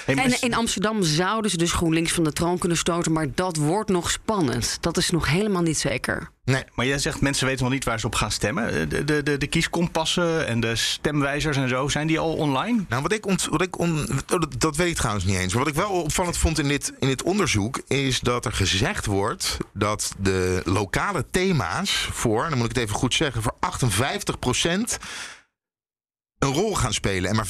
[0.05, 3.89] En in Amsterdam zouden ze dus GroenLinks van de troon kunnen stoten, maar dat wordt
[3.89, 4.77] nog spannend.
[4.81, 6.32] Dat is nog helemaal niet zeker.
[6.45, 6.63] Nee.
[6.73, 8.67] Maar jij zegt mensen weten nog niet waar ze op gaan stemmen.
[8.69, 12.85] Eh, De, de, de, de kieskompassen en de stemwijzers en zo, zijn die al online?
[12.89, 15.53] Nou, wat ik, ont, wat ik on, oh, dat, weet ik trouwens niet eens.
[15.53, 17.81] Maar wat ik wel opvallend vond in dit, in dit onderzoek...
[17.87, 22.49] is dat er gezegd wordt dat de lokale thema's voor...
[22.49, 23.41] dan moet ik het even goed zeggen...
[23.41, 23.55] voor
[24.95, 24.99] 58%
[26.39, 27.29] een rol gaan spelen.
[27.29, 27.49] En maar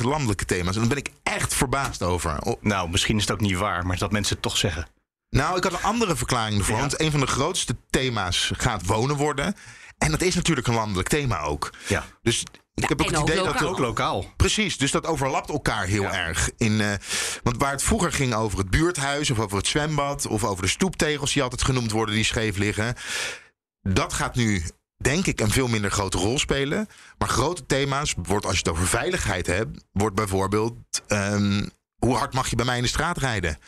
[0.02, 0.74] landelijke thema's.
[0.74, 2.56] En daar ben ik echt verbaasd over.
[2.60, 4.86] Nou, misschien is het ook niet waar, maar dat mensen het toch zeggen.
[5.30, 6.78] Nou, ik had een andere verklaring ervoor.
[6.78, 9.54] Want een van de grootste thema's gaat wonen worden.
[9.98, 11.70] En dat is natuurlijk een landelijk thema ook.
[11.88, 12.04] Ja.
[12.22, 13.46] Dus ik heb ook het ook idee dat...
[13.46, 13.68] lokaal.
[13.68, 14.32] Ook lokaal.
[14.36, 16.50] Precies, dus dat overlapt elkaar heel erg.
[16.56, 16.92] In, eh,
[17.42, 20.68] want waar het vroeger ging over het buurthuis of over het zwembad of over de
[20.68, 22.94] stoeptegels die altijd genoemd worden die scheef liggen,
[23.82, 24.64] dat gaat nu
[24.96, 26.88] denk ik een veel minder grote rol spelen.
[27.18, 30.74] Maar grote thema's wordt als je het over veiligheid hebt, wordt bijvoorbeeld
[31.06, 31.66] ehm,
[31.98, 33.58] hoe hard mag je bij mij in de straat rijden?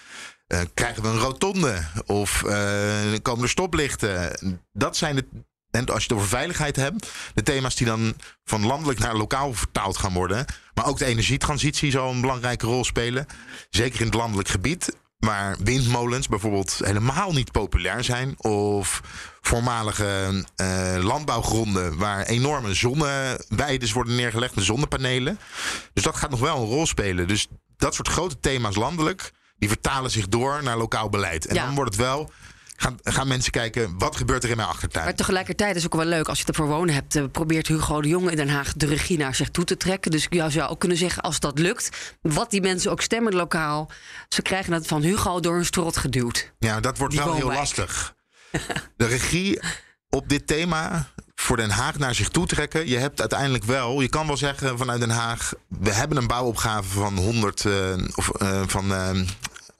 [0.48, 4.38] Eh, krijgen we een rotonde of eh, komen er stoplichten?
[4.72, 5.24] Dat zijn de
[5.70, 9.54] en als je het over veiligheid hebt, de thema's die dan van landelijk naar lokaal
[9.54, 10.44] vertaald gaan worden.
[10.74, 13.26] Maar ook de energietransitie zal een belangrijke rol spelen.
[13.70, 14.96] Zeker in het landelijk gebied.
[15.18, 18.34] Waar windmolens bijvoorbeeld helemaal niet populair zijn.
[18.42, 19.00] Of
[19.40, 25.38] voormalige eh, landbouwgronden waar enorme zonneweiden worden neergelegd met zonnepanelen.
[25.92, 27.28] Dus dat gaat nog wel een rol spelen.
[27.28, 31.46] Dus dat soort grote thema's landelijk, die vertalen zich door naar lokaal beleid.
[31.46, 31.64] En Ja.
[31.64, 32.30] dan wordt het wel.
[32.80, 35.04] Gaan, gaan mensen kijken, wat gebeurt er in mijn achtertuin?
[35.04, 37.16] Maar tegelijkertijd is het ook wel leuk als je het ervoor wonen hebt.
[37.16, 40.10] eh, probeert Hugo de Jonge in Den Haag de regie naar zich toe te trekken.
[40.10, 43.90] Dus je zou ook kunnen zeggen, als dat lukt, wat die mensen ook stemmen lokaal,
[44.28, 46.52] ze krijgen het van Hugo door hun strot geduwd.
[46.58, 48.14] Ja, dat wordt Die wel heel lastig.
[48.96, 49.60] De regie
[50.08, 52.88] op dit thema voor Den Haag naar zich toe trekken.
[52.88, 56.88] Je hebt uiteindelijk wel, je kan wel zeggen vanuit Den Haag, we hebben een bouwopgave
[56.88, 57.72] van 100 eh,
[58.14, 58.92] of eh, van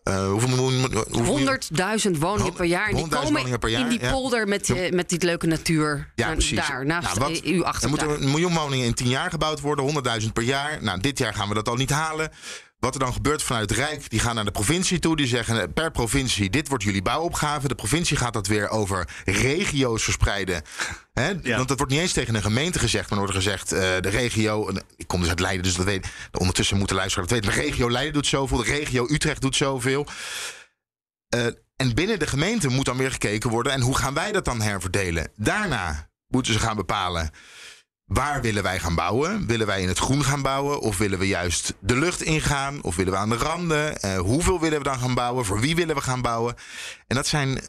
[0.08, 0.80] eh, hoeveel miljoen?
[1.10, 1.60] hoeveel miljoen-
[2.04, 2.88] 100.000 woningen per jaar.
[2.88, 4.10] En die 100.000 komen woningen per jaar, in die ja.
[4.10, 6.10] polder met, die, met die leuke natuur.
[6.14, 6.68] Ja, Daar- precies.
[6.68, 9.84] Daar, naast Nou, wat- uw Er moeten een miljoen woningen in 10 jaar gebouwd worden,
[9.84, 10.78] 100.000 per jaar.
[10.80, 12.30] Nou, dit jaar gaan we dat al niet halen.
[12.78, 15.16] Wat er dan gebeurt vanuit het Rijk, die gaan naar de provincie toe.
[15.16, 17.68] Die zeggen eh, per provincie, dit wordt jullie bouwopgave.
[17.68, 20.62] De provincie gaat dat weer over regio's verspreiden.
[21.42, 23.10] Want dat wordt niet eens tegen een gemeente gezegd.
[23.10, 24.70] Maar er wordt gezegd, eh, de regio...
[24.96, 27.54] Ik kom dus uit Leiden, dus dat weet Ondertussen moeten luisteren dat weten.
[27.54, 28.56] De regio Leiden doet zoveel.
[28.56, 30.06] De regio Utrecht doet zoveel.
[31.28, 33.72] Eh, en binnen de gemeente moet dan weer gekeken worden.
[33.72, 35.30] En hoe gaan wij dat dan herverdelen?
[35.36, 37.30] Daarna moeten ze gaan bepalen.
[38.08, 39.46] Waar willen wij gaan bouwen?
[39.46, 40.80] Willen wij in het groen gaan bouwen?
[40.80, 42.82] Of willen we juist de lucht ingaan?
[42.82, 44.00] Of willen we aan de randen?
[44.00, 45.44] Eh, hoeveel willen we dan gaan bouwen?
[45.44, 46.54] Voor wie willen we gaan bouwen?
[47.06, 47.60] En dat zijn,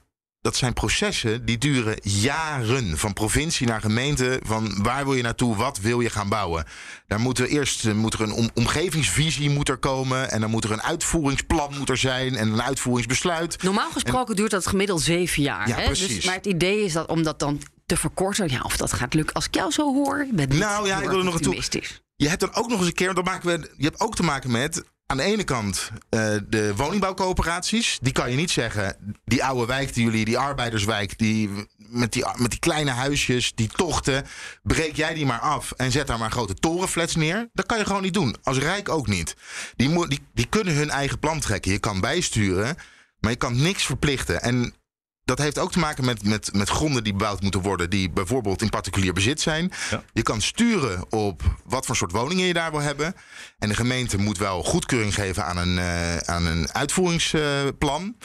[0.42, 2.98] dat zijn processen die duren jaren.
[2.98, 4.40] Van provincie naar gemeente.
[4.46, 5.56] Van waar wil je naartoe?
[5.56, 6.66] Wat wil je gaan bouwen?
[7.08, 10.32] Daar moet er eerst eh, moet er een om- omgevingsvisie moet er komen.
[10.32, 12.36] En dan moet er een uitvoeringsplan moet er zijn.
[12.36, 13.64] En een uitvoeringsbesluit.
[13.64, 15.68] Normaal gesproken duurt dat gemiddeld zeven jaar.
[15.68, 15.84] Ja, hè?
[15.86, 16.16] precies.
[16.16, 18.50] Dus, maar het idee is dat om dat dan te verkorten.
[18.50, 19.36] Ja, of dat gaat lukken.
[19.36, 21.56] Als ik jou zo hoor, ben Nou ja, ik wil er nog naartoe.
[21.56, 22.02] optimistisch.
[22.16, 24.24] Je hebt dan ook nog eens een keer, dat maken we, je hebt ook te
[24.24, 27.98] maken met aan de ene kant eh, de woningbouwcoöperaties.
[28.02, 32.26] Die kan je niet zeggen, die oude wijk die jullie, die arbeiderswijk, die, met, die,
[32.36, 34.26] met die kleine huisjes, die tochten,
[34.64, 37.50] breek jij die maar af en zet daar maar grote torenflats neer.
[37.54, 38.36] Dat kan je gewoon niet doen.
[38.44, 39.36] Als Rijk ook niet.
[39.76, 41.72] Die, die, die kunnen hun eigen plan trekken.
[41.72, 42.76] Je kan bijsturen,
[43.20, 44.42] maar je kan niks verplichten.
[44.42, 44.74] En
[45.30, 48.62] dat heeft ook te maken met, met, met gronden die bebouwd moeten worden, die bijvoorbeeld
[48.62, 49.72] in particulier bezit zijn.
[50.14, 53.16] Je kan sturen op wat voor soort woningen je daar wil hebben.
[53.60, 58.16] En de gemeente moet wel goedkeuring geven aan een, eh, aan een uitvoeringsplan.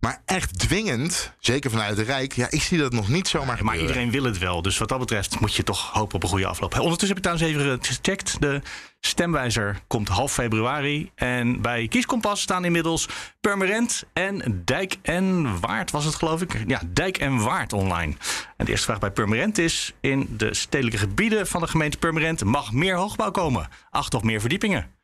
[0.00, 3.56] Maar echt dwingend, zeker vanuit het Rijk, ja, ik zie dat nog niet zomaar Maar
[3.56, 3.86] gebeuren.
[3.86, 4.62] iedereen wil het wel.
[4.62, 6.78] Dus wat dat betreft moet je toch hopen op een goede afloop.
[6.78, 8.40] Ondertussen heb ik trouwens even gecheckt.
[8.40, 8.62] De
[9.00, 11.10] stemwijzer komt half februari.
[11.14, 13.08] En bij Kieskompas staan inmiddels
[13.40, 16.64] Purmerend en Dijk en Waard was het geloof ik.
[16.66, 18.14] Ja, Dijk en Waard online.
[18.56, 19.94] En de eerste vraag bij Purmerend is...
[20.00, 22.44] in de stedelijke gebieden van de gemeente Purmerend...
[22.44, 23.68] mag meer hoogbouw komen?
[23.90, 24.94] Acht of meer verdiepingen?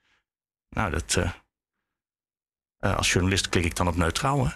[0.71, 1.15] Nou, dat...
[1.17, 1.31] eh,
[2.79, 4.51] eh, als journalist klik ik dan op neutraal, hè?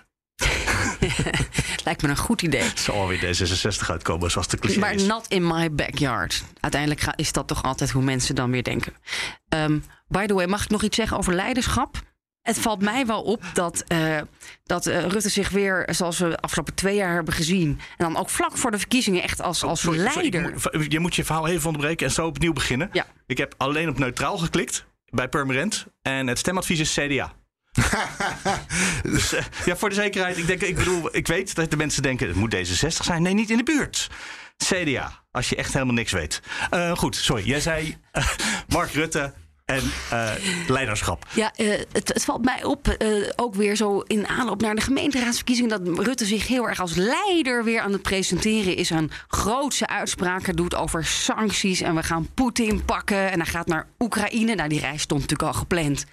[1.84, 2.62] Lijkt me een goed idee.
[2.62, 5.06] Het zal alweer D66 uitkomen, zoals de cliché Maar is.
[5.06, 6.42] not in my backyard.
[6.60, 8.92] Uiteindelijk ga- is dat toch altijd hoe mensen dan weer denken.
[9.48, 11.96] Ehm, by the way, mag ik nog iets zeggen over leiderschap?
[12.42, 14.20] Het valt mij wel op dat, eh,
[14.64, 17.68] dat eh, Rutte zich weer, zoals we de afgelopen twee jaar hebben gezien...
[17.96, 20.88] en dan ook vlak voor de verkiezingen echt als, als Sorry, sorry, leider...
[20.92, 22.88] je moet je verhaal even onderbreken en zo opnieuw beginnen.
[22.92, 23.06] Ja.
[23.26, 25.86] Ik heb alleen op neutraal geklikt bij Purmerend.
[26.02, 27.32] En het stemadvies is CDA.
[29.12, 30.38] dus eh, ja, voor de zekerheid.
[30.38, 33.22] Ik, denk, ik bedoel, ik weet dat de mensen denken: het moet D66 zijn.
[33.22, 34.10] Nee, niet in de buurt.
[34.56, 36.40] CDA, als je echt helemaal niks weet.
[36.70, 37.46] Eh, goed, sorry.
[37.46, 38.28] Jij zei eh,
[38.68, 39.32] Mark Rutte
[39.64, 39.82] en
[40.68, 41.26] leiderschap.
[41.32, 41.52] Ja,
[41.92, 42.96] het, valt mij op,
[43.36, 47.64] ook weer zo in aanloop naar de gemeenteraadsverkiezingen, dat Rutte zich heel erg als leider
[47.64, 48.90] weer aan het presenteren is.
[48.90, 53.30] Een grootse uitspraken doet over sancties en we gaan Poetin pakken.
[53.30, 54.54] En hij gaat naar Oekraïne.
[54.54, 56.06] Nou, die reis stond natuurlijk al gepland.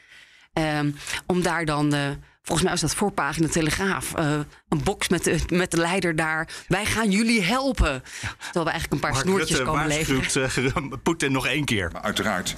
[0.57, 0.91] Ehm,
[1.25, 2.09] om daar dan, eh,
[2.41, 6.47] volgens mij was dat voorpagina Telegraaf, eh, een box met de, met de leider daar.
[6.67, 8.03] Wij gaan jullie helpen.
[8.45, 10.19] Terwijl we eigenlijk een paar Mark snoertjes Rutte komen leveren.
[10.19, 11.89] waarschuwt eh, Poetin nog één keer.
[11.93, 12.53] Maar uiteraard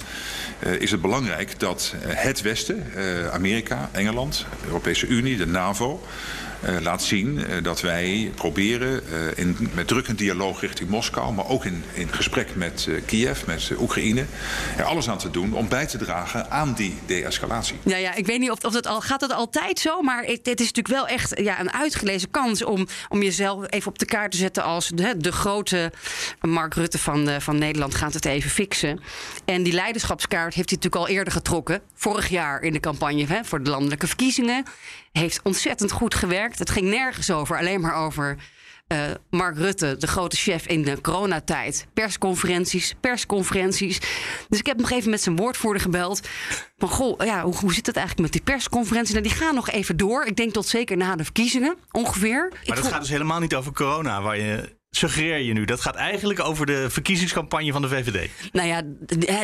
[0.58, 5.46] eh, is het belangrijk dat eh, het Westen, eh, Amerika, Engeland, de Europese Unie, de
[5.46, 6.02] NAVO,
[6.60, 11.48] eh, laat zien eh, dat wij proberen eh, in, met drukkend dialoog richting Moskou, maar
[11.48, 14.24] ook in, in gesprek met eh, Kiev, met Oekraïne,
[14.76, 17.76] er alles aan te doen om bij te dragen aan die de-escalatie.
[17.82, 20.40] Ja, ja, ik weet niet of, of dat al gaat het altijd zo, maar het,
[20.46, 24.04] het is natuurlijk wel echt ja, een uitgelezen kans om, om jezelf even op de
[24.04, 25.92] kaart te zetten als de, de grote
[26.40, 29.00] Mark Rutte van, eh, van Nederland gaat het even fixen.
[29.44, 33.44] En die leiderschapskaart heeft hij natuurlijk al eerder getrokken, vorig jaar in de campagne hè,
[33.44, 34.64] voor de landelijke verkiezingen.
[35.12, 36.58] Heeft ontzettend goed gewerkt.
[36.58, 38.36] Het ging nergens over, alleen maar over
[38.90, 38.98] eh,
[39.30, 41.86] Mark Rutte, de grote chef in de coronatijd.
[41.94, 43.98] Persconferenties, persconferenties.
[44.48, 46.20] Dus ik heb nog even met zijn woordvoerder gebeld.
[46.78, 49.14] Van goh, ja, hoe, hoe zit het eigenlijk met die persconferenties?
[49.14, 50.24] Nou, die gaan nog even door.
[50.24, 52.46] Ik denk tot zeker na de verkiezingen, ongeveer.
[52.46, 55.64] Ik Maar dat voel- gaat dus helemaal niet over corona, waar je suggereer je nu.
[55.64, 58.30] Dat gaat eigenlijk over de verkiezingscampagne van de VVD.
[58.52, 58.82] Nou ja,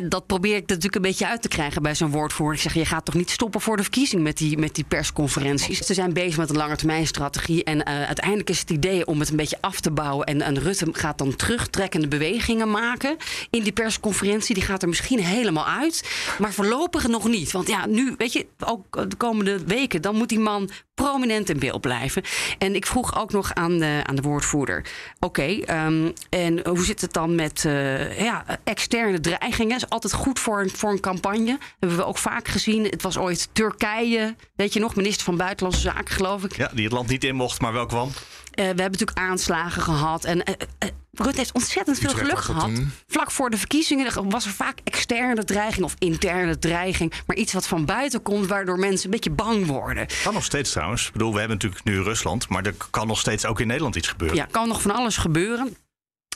[0.08, 2.56] dat probeer ik natuurlijk een beetje uit te krijgen bij zo'n woordvoerder.
[2.56, 5.78] Ik zeg, je gaat toch niet stoppen voor de verkiezing met die, met die persconferenties.
[5.78, 7.64] Ze zijn bezig met een langetermijnstrategie.
[7.64, 10.26] En eh, uiteindelijk is het idee om het een beetje af te bouwen.
[10.26, 13.16] En, en Rutte gaat dan terugtrekkende bewegingen maken
[13.50, 14.54] in die persconferentie.
[14.54, 16.10] Die gaat er misschien helemaal uit.
[16.38, 17.52] Maar voorlopig nog niet.
[17.52, 21.58] Want ja, nu, weet je, ook de komende weken, dan moet die man prominent in
[21.58, 22.22] beeld blijven.
[22.58, 24.84] En ik vroeg ook nog aan de, aan de woordvoerder:
[25.20, 29.76] oké, ehm, en hoe zit het dan met eh, ja, externe dreigingen?
[29.76, 31.58] Is altijd goed voor een, voor een campagne.
[31.78, 32.84] Hebben we ook vaak gezien.
[32.84, 36.56] Het was ooit Turkije, weet je nog, minister van Buitenlandse Zaken, geloof ik.
[36.56, 38.10] Ja, die het land niet in mocht, maar wel kwam.
[38.56, 40.24] Eh, we hebben natuurlijk aanslagen gehad.
[40.24, 42.70] En eh, eh, Rutte heeft ontzettend veel Utrecht geluk gehad.
[43.06, 47.12] Vlak voor de verkiezingen was er vaak externe dreiging of interne dreiging.
[47.26, 50.06] Maar iets wat van buiten komt, waardoor mensen een beetje bang worden.
[50.22, 51.06] Kan nog steeds trouwens.
[51.06, 53.96] Ik bedoel, we hebben natuurlijk nu Rusland, maar er kan nog steeds ook in Nederland
[53.96, 54.36] iets gebeuren.
[54.36, 55.76] Ja, kan nog van alles gebeuren.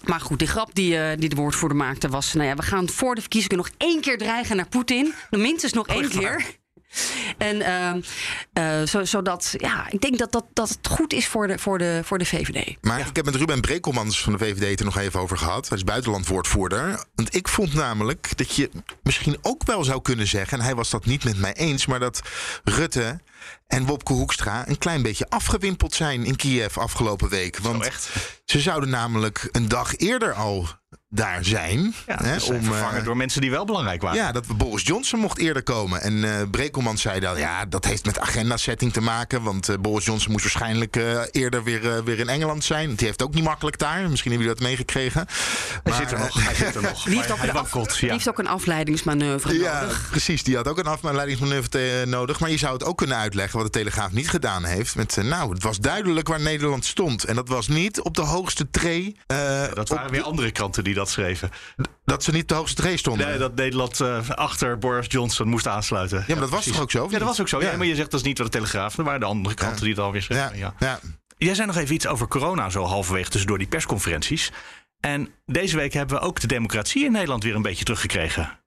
[0.04, 2.32] Maar goed, die grap die, eh, die de woordvoerder maakte was...
[2.32, 5.14] Nou ja, we gaan voor de verkiezingen nog één keer dreigen naar Poetin.
[5.30, 6.36] Minstens nog één echt waar?
[6.36, 6.58] keer.
[7.38, 8.00] En ehm,
[8.52, 11.78] eh, zo, zodat, ja, ik denk dat, dat, dat het goed is voor de, voor
[11.78, 12.76] de, voor de VVD.
[12.80, 15.68] Maar ik heb met Ruben Brekelmans van de VVD het er nog even over gehad.
[15.68, 17.04] Hij is buitenlandwoordvoerder.
[17.14, 18.70] Want ik vond namelijk dat je
[19.02, 20.58] misschien ook wel zou kunnen zeggen...
[20.58, 21.86] en hij was dat niet met mij eens...
[21.86, 22.20] maar dat
[22.64, 23.20] Rutte
[23.66, 27.58] en Wopke Hoekstra een klein beetje afgewimpeld zijn in Kiev afgelopen week.
[27.58, 28.08] Want echt?
[28.44, 30.68] ze zouden namelijk een dag eerder al
[31.12, 31.94] daar zijn.
[32.06, 34.18] Ja, hè, zijn om, eh, vervangen door mensen die wel belangrijk waren.
[34.18, 36.00] ja, dat we Boris Johnson mocht eerder komen.
[36.02, 39.42] En eh Brekelman zei dan, ja, dat heeft met agenda-setting te maken.
[39.42, 42.94] Want eh, Boris Johnson moest waarschijnlijk eh, eerder weer, eh, weer in Engeland zijn.
[42.94, 44.08] Die heeft ook niet makkelijk daar.
[44.10, 45.26] Misschien hebben jullie dat meegekregen.
[45.26, 46.44] Hij Maar, zit er eh, nog.
[46.44, 47.04] Hij zit er nog.
[47.04, 47.98] Die heeft ook, hij een, af- wankelt.
[47.98, 48.12] die Ja.
[48.14, 50.06] heeft ook een afleidingsmanoeuvre Ja, nodig.
[50.10, 50.42] precies.
[50.42, 52.40] Die had ook een afleidingsmanoeuvre te- nodig.
[52.40, 54.94] Maar je zou het ook kunnen uitleggen wat de Telegraaf niet gedaan heeft.
[54.96, 57.24] Met, eh, nou, het was duidelijk waar Nederland stond.
[57.24, 59.16] En dat was niet op de hoogste tree.
[59.26, 61.50] eh, Dat op waren weer andere kranten die dat schreven.
[62.04, 63.28] dat ze niet de hoogste tree stonden.
[63.28, 66.18] Nee, dat Nederland eh, achter Boris Johnson moest aansluiten.
[66.18, 66.72] ja, maar dat was precies.
[66.72, 67.06] toch ook zo?
[67.10, 67.62] Ja, dat was ook zo.
[67.62, 67.76] Ja.
[67.76, 68.96] maar je zegt dat is niet wat de Telegraaf.
[68.96, 70.58] Waren de andere kranten die het alweer ja, schreven.
[70.58, 70.74] Ja.
[70.78, 71.00] ja.
[71.36, 74.52] Jij zei nog even iets over corona zo halverwege tussendoor die persconferenties.
[75.00, 78.58] En deze week hebben we ook de democratie in Nederland weer een beetje teruggekregen.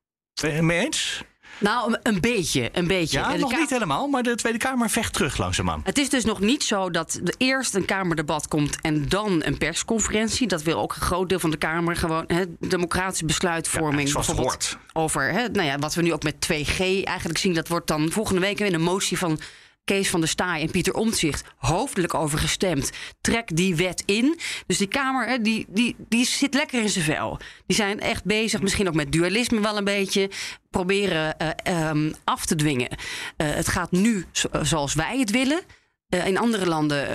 [0.41, 1.23] Ben je het mee eens?
[1.63, 3.19] Nou, een- beetje, een beetje.
[3.19, 5.81] Ja, nog niet helemaal, maar de Tweede Kamer vecht terug langzaamaan.
[5.83, 9.57] Het is dus nog niet zo dat er eerst een Kamerdebat komt en dan een
[9.57, 10.47] persconferentie.
[10.47, 12.23] Dat wil ook een groot deel van de Kamer gewoon.
[12.27, 14.07] Hè, democratische besluitvorming.
[14.07, 17.53] Ja, bijvoorbeeld Over hè, nou ja, wat we nu ook met 2G eigenlijk zien.
[17.53, 19.39] Dat wordt dan volgende week in een motie van
[19.83, 22.91] Kees van der Staaij en Pieter Omtzigt hoofdelijk over gestemd.
[23.21, 24.39] Trek die wet in.
[24.67, 27.39] Dus die Kamer hè, die, die, die zit lekker in zijn vel.
[27.65, 30.29] Die zijn echt bezig, misschien ook met dualisme wel een beetje.
[30.69, 31.49] Proberen eh,
[31.89, 32.89] ehm, af te dwingen.
[33.37, 35.61] Eh, het gaat nu zo- zoals wij het willen.
[36.09, 37.07] Eh, in andere landen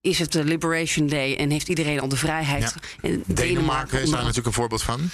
[0.00, 2.74] is het de Liberation Day en heeft iedereen al de vrijheid.
[3.02, 3.08] Ja.
[3.08, 5.10] In Denemarken is daar natuurlijk een voorbeeld van.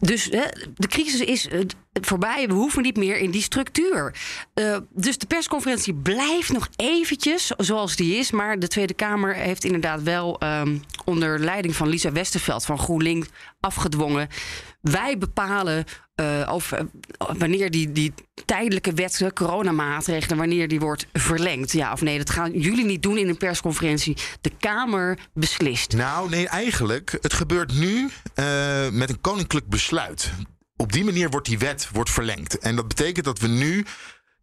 [0.00, 1.60] Dus hè, de crisis is, eh,
[1.92, 2.46] voorbij.
[2.48, 4.14] We hoeven niet meer in die structuur.
[4.54, 8.30] Uh, dus de persconferentie blijft nog eventjes zoals die is.
[8.30, 13.28] Maar de Tweede Kamer heeft inderdaad wel um, onder leiding van Lisa Westerveld van GroenLinks
[13.60, 14.28] afgedwongen.
[14.80, 15.84] Wij bepalen
[16.20, 16.84] uh, over, uh,
[17.38, 21.72] wanneer die, die tijdelijke wet, coronamaatregelen, wanneer die wordt verlengd.
[21.72, 24.16] Ja of nee, dat gaan jullie niet doen in een persconferentie.
[24.40, 25.92] De Kamer beslist.
[25.92, 27.18] Nou, nee, eigenlijk.
[27.20, 28.10] Het gebeurt nu
[28.92, 30.32] met een koninklijk besluit.
[30.76, 32.58] Op die manier wordt die wet wordt verlengd.
[32.58, 33.84] En dat betekent dat we nu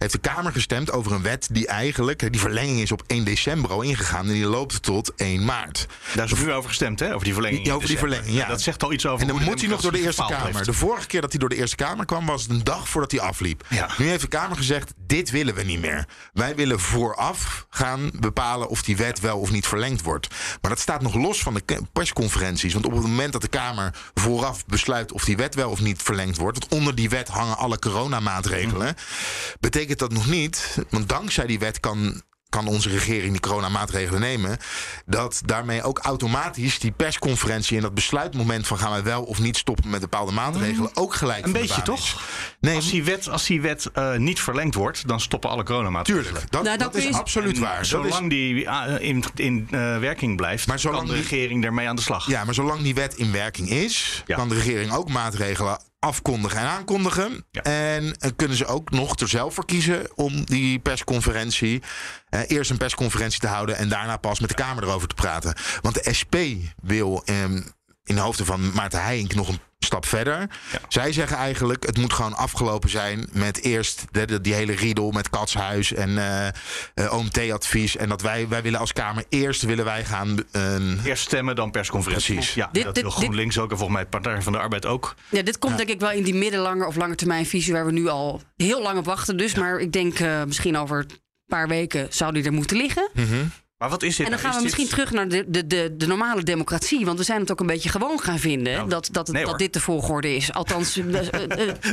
[0.02, 3.72] heeft de Kamer gestemd over een wet die eigenlijk, die verlenging is op 1 december
[3.72, 5.86] al ingegaan en die loopt tot 1 maart.
[6.16, 7.14] Daar is nu over gestemd, hè?
[7.14, 7.66] Over die verlenging.
[7.66, 8.48] Ja, over die verlenging, ja.
[8.48, 9.28] Dat zegt al iets over.
[9.28, 10.46] En dan moet hij nog door de Eerste Kamer.
[10.54, 10.66] Heeft.
[10.66, 13.12] De vorige keer dat hij door de Eerste Kamer kwam, was het een dag voordat
[13.12, 13.66] hij afliep.
[13.70, 13.90] Ja.
[13.98, 16.08] Nu heeft de Kamer gezegd: dit willen we niet meer.
[16.34, 20.28] Wij willen vooraf gaan bepalen of die wet wel of niet verlengd wordt.
[20.62, 22.74] Maar dat staat nog los van de persconferenties.
[22.74, 26.02] Want op het moment dat de Kamer vooraf besluit of die wet wel of niet
[26.02, 29.56] verlengd wordt, want onder die wet hangen alle coronamaatregelen, mm.
[29.60, 34.58] betekent dat nog niet want dankzij die wet kan kan onze regering die coronamaatregelen nemen.
[35.06, 39.58] Dat daarmee ook automatisch die persconferentie en dat besluitmoment van gaan wij wel of niet
[39.58, 41.04] stoppen met bepaalde maatregelen mm.
[41.04, 41.45] ook gelijk.
[41.45, 42.21] Een beetje toch?
[42.60, 46.25] Nee, als die wet, als die wet uh, niet verlengd wordt, dan stoppen alle coronamaatregelen.
[46.25, 47.86] Tuurlijk, dat, nou, dat, dat is absoluut en waar.
[47.86, 51.95] Zolang die uh, in, in uh, werking blijft, maar zolang kan de regering ermee aan
[51.95, 52.27] de slag.
[52.27, 54.36] Ja, maar zolang die wet in werking is, ja.
[54.36, 57.46] kan de regering ook maatregelen afkondigen en aankondigen.
[57.52, 57.62] Ja.
[57.62, 61.82] En kunnen ze ook nog er zelf voor kiezen om die persconferentie.
[62.30, 65.56] Eh, eerst een persconferentie te houden en daarna pas met de Kamer erover te praten.
[65.82, 66.36] Want de SP
[66.82, 67.36] wil eh,
[68.12, 70.38] in de hoofden van Maarten Heijink nog een stap verder.
[70.71, 70.80] Ja.
[70.88, 75.12] Zij zeggen eigenlijk, het moet gewoon afgelopen zijn met eerst de, de, die hele riedel
[75.12, 76.47] met Katshuis en uh,
[76.95, 77.97] uh, OMT-advies.
[77.97, 80.38] En dat wij, wij willen als Kamer eerst willen wij gaan...
[80.52, 82.36] Uh, eerst stemmen, dan persconferentie.
[82.36, 82.54] Precies.
[82.54, 85.15] Ja, dit, dat dit, wil GroenLinks ook en volgens mij Partij van de Arbeid ook.
[85.30, 85.78] Ja, dit komt ja.
[85.78, 88.82] denk ik wel in die middellange of lange termijn visie waar we nu al heel
[88.82, 89.38] lang op wachten.
[89.38, 89.60] Dus, ja.
[89.60, 93.10] maar ik denk uh, misschien over een paar weken zou die er moeten liggen.
[93.13, 93.52] Mm -hmm.
[93.82, 94.26] Maar wat is dit?
[94.26, 94.54] En dan nou?
[94.54, 97.06] gaan we is misschien terug naar de, de, de, de, normale democratie.
[97.06, 98.74] Want we zijn het ook een beetje gewoon gaan vinden.
[98.74, 100.54] Nou, dat, dat, nee, dat dit de volgorde is.
[100.54, 101.22] Althans, uh, uh,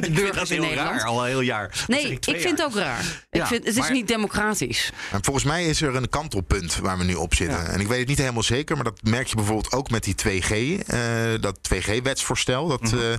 [0.07, 1.01] ik burgers dat in heel Nederland.
[1.01, 1.85] Raar, al een heel jaar.
[1.87, 3.27] Nee, ik, ik vind het ook raar.
[3.31, 4.93] Ja, ik vind, het is niet democratisch.
[5.13, 7.59] En volgens mij is er een kantelpunt waar we nu op zitten.
[7.59, 7.65] Ja.
[7.65, 10.15] En ik weet het niet helemaal zeker, maar dat merk je bijvoorbeeld ook met die
[10.15, 10.51] 2G.
[10.51, 12.69] Uh, dat 2G-wetsvoorstel.
[12.69, 13.17] Dat, mm -hmm.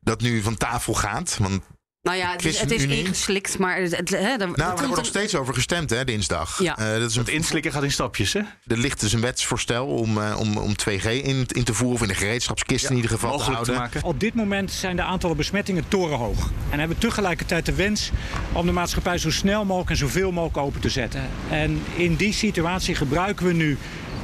[0.00, 1.36] dat nu van tafel gaat.
[1.40, 1.62] Want
[2.02, 3.76] nou ja, het is, het is ingeslikt, maar...
[3.76, 6.62] Het, hè, nou, er wordt nog steeds over gestemd, hè, dinsdag.
[6.62, 6.78] Ja.
[6.78, 8.40] Uh, dat is een, het inslikken gaat in stapjes, hè?
[8.66, 11.94] Er ligt dus een wetsvoorstel om, uh, om, om 2G in, in te voeren...
[11.94, 13.74] of in de gereedschapskist ja, in ieder geval te houden.
[13.74, 14.02] Te maken.
[14.02, 16.50] Op dit moment zijn de aantallen besmettingen torenhoog.
[16.70, 18.10] En hebben tegelijkertijd de wens
[18.52, 19.90] om de maatschappij zo snel mogelijk...
[19.90, 21.28] en zoveel mogelijk open te zetten.
[21.50, 23.78] En in die situatie gebruiken we nu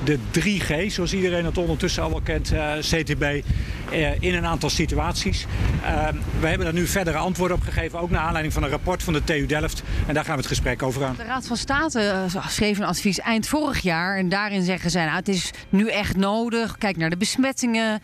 [0.04, 4.70] de 3G, zoals iedereen het ondertussen al wel kent, uh, CTB, uh, in een aantal
[4.70, 5.46] situaties.
[5.82, 6.08] Uh,
[6.40, 9.12] we hebben daar nu verdere antwoorden op gegeven, ook naar aanleiding van een rapport van
[9.12, 9.82] de TU Delft.
[10.06, 11.14] En daar gaan we het gesprek over aan.
[11.16, 14.16] De Raad van State schreef een advies eind vorig jaar.
[14.16, 16.78] En daarin zeggen zij, nou, het is nu echt nodig.
[16.78, 18.00] Kijk naar de besmettingen.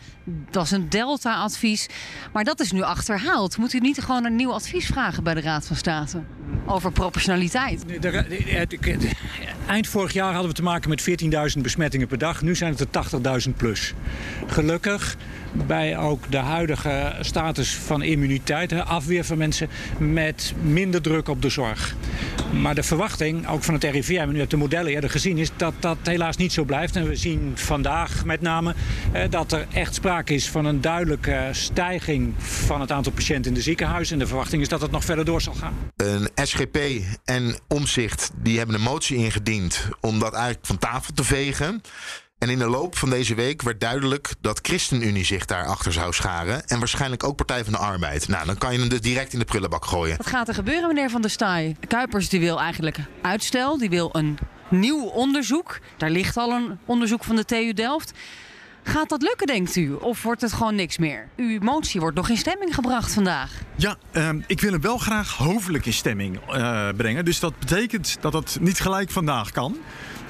[0.49, 1.87] Dat is een Delta-advies.
[2.33, 3.57] Maar dat is nu achterhaald.
[3.57, 6.23] Moet u niet gewoon een nieuw advies vragen bij de Raad van State?
[6.65, 7.85] Over proportionaliteit.
[9.67, 12.41] Eind vorig jaar hadden we te maken met 14.000 besmettingen per dag.
[12.41, 13.93] Nu zijn het er 80.000 plus.
[14.47, 15.17] Gelukkig
[15.67, 21.49] bij ook de huidige status van immuniteit, afweer van mensen, met minder druk op de
[21.49, 21.95] zorg.
[22.61, 25.73] Maar de verwachting, ook van het RIVM en nu uit de modellen gezien, is dat
[25.79, 26.95] dat helaas niet zo blijft.
[26.95, 28.75] En we zien vandaag met name
[29.29, 33.63] dat er echt sprake is van een duidelijke stijging van het aantal patiënten in de
[33.63, 34.13] ziekenhuizen.
[34.13, 35.73] En de verwachting is dat het nog verder door zal gaan.
[35.95, 36.77] Een SGP
[37.25, 41.74] en Omzicht die hebben een motie ingediend om dat eigenlijk van tafel te vegen.
[42.37, 46.67] En in de loop van deze week werd duidelijk dat ChristenUnie zich daarachter zou scharen.
[46.67, 48.27] En waarschijnlijk ook Partij van de Arbeid.
[48.27, 50.17] Nou, dan kan je hem dus direct in de prullenbak gooien.
[50.17, 51.75] Wat gaat er gebeuren, meneer Van der Staaij?
[51.87, 53.77] Kuipers die wil eigenlijk uitstel.
[53.77, 54.37] Die wil een
[54.69, 55.79] nieuw onderzoek.
[55.97, 58.13] Daar ligt al een onderzoek van de TU Delft.
[58.83, 59.93] Gaat dat lukken, denkt u?
[59.93, 61.27] Of wordt het gewoon niks meer?
[61.35, 63.51] Uw motie wordt nog in stemming gebracht vandaag.
[63.75, 67.25] Ja, uh, ik wil hem wel graag hoofdelijk in stemming uh, brengen.
[67.25, 69.77] Dus dat betekent dat het niet gelijk vandaag kan.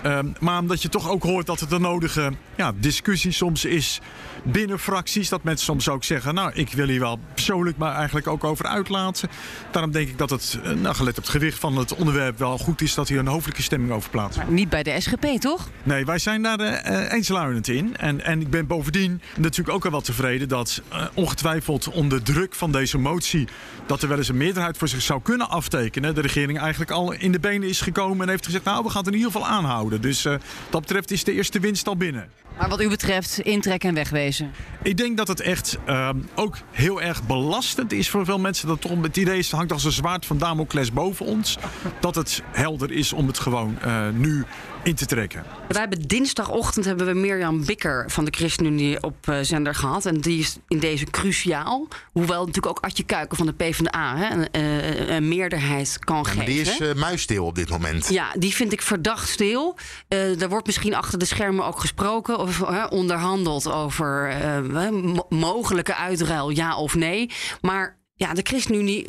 [0.06, 4.02] Uh, maar omdat je toch ook hoort dat het een nodige ja, discussie soms is
[4.44, 5.30] binnen fracties.
[5.30, 8.66] Dat mensen soms ook zeggen, nou, ik wil hier wel persoonlijk maar eigenlijk ook over
[8.66, 9.30] uitlaten.
[9.72, 12.82] Daarom denk ik dat het, nou, gelet op het gewicht van het onderwerp, wel goed
[12.82, 14.38] is dat hier een hoofdelijke stemming over plaatst.
[14.38, 15.70] Maar niet bij de SGP, toch?
[15.84, 17.98] Nee, wij zijn daar uh, eensluidend in.
[17.98, 22.56] En, en ik ben bovendien natuurlijk ook wel wat tevreden dat uh, ongetwijfeld onder druk
[22.56, 23.48] van deze motie,
[23.86, 26.16] dat er wel eens een meerderheid voor zich zou kunnen aftekenen.
[26.16, 29.04] De regering eigenlijk al in de benen is gekomen en heeft gezegd, nou, we gaan
[29.04, 29.95] het in ieder geval aanhouden.
[30.02, 30.36] Dus uh,
[30.70, 32.30] dat betreft is de eerste winst al binnen.
[32.58, 34.52] Maar wat u betreft intrekken en wegwezen?
[34.84, 38.68] Ik denk dat het echt ehm, ook heel erg belastend is voor veel mensen.
[38.68, 41.58] Dat toch het idee is, het hangt als een zwaard van Damocles boven ons.
[42.00, 44.46] Dat het helder is om het gewoon eh, nu
[44.84, 45.44] in te trekken.
[45.68, 50.06] Wij hebben dinsdagochtend hebben we Mirjam Bikker van de ChristenUnie op uh, zender gehad.
[50.06, 51.88] En die is in deze cruciaal.
[52.12, 56.24] Hoewel natuurlijk ook Adje Kuiken van de PvdA hè, een, uh, een meerderheid kan Ja,
[56.24, 56.38] geven.
[56.38, 58.10] maar die is uh, muisstil op dit moment.
[58.10, 59.78] Ja, die vind ik verdacht stil.
[60.10, 64.38] Uh, er wordt misschien achter de schermen ook gesproken of uh, onderhandeld over
[64.72, 64.92] uh,
[65.30, 67.32] mogelijke uitruil, ja of nee.
[67.62, 69.08] Maar ja, de ChristenUnie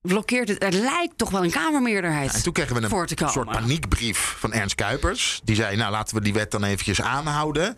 [0.00, 0.62] blokkeert het.
[0.62, 3.32] Er lijkt toch wel een Kamermeerderheid Ja, en toen kregen we voor te een komen.
[3.34, 5.40] soort paniekbrief van Ernst Kuipers.
[5.44, 7.76] Die zei, nou laten we die wet dan eventjes aanhouden.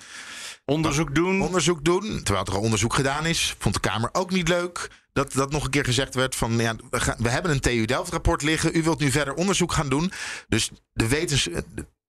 [0.65, 1.43] Onderzoek doen.
[1.43, 2.21] Onderzoek doen.
[2.23, 3.55] Terwijl er al onderzoek gedaan is.
[3.59, 4.91] Vond de Kamer ook niet leuk.
[5.13, 7.85] Dat, dat nog een keer gezegd werd van ja, we, gaan, we hebben een TU
[7.85, 8.77] Delft rapport liggen.
[8.77, 10.13] U wilt nu verder onderzoek gaan doen.
[10.49, 11.49] Dus de wetens,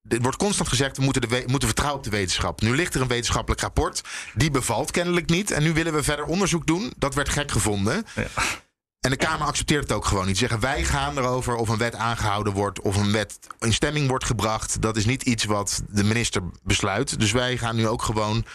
[0.07, 2.61] er wordt constant gezegd, we moeten, de moeten vertrouwen op de wetenschap.
[2.61, 4.01] Nu ligt er een wetenschappelijk rapport.
[4.33, 5.51] Die bevalt kennelijk niet.
[5.51, 6.93] En nu willen we verder onderzoek doen.
[6.97, 8.05] Dat werd gek gevonden.
[8.15, 8.27] Ja.
[8.99, 10.37] En de Kamer accepteert het ook gewoon niet.
[10.37, 14.25] Zeggen wij gaan erover of een wet aangehouden wordt of een wet in stemming wordt
[14.25, 14.81] gebracht.
[14.81, 17.19] Dat is niet iets wat de minister besluit.
[17.19, 18.45] Dus wij gaan nu ook gewoon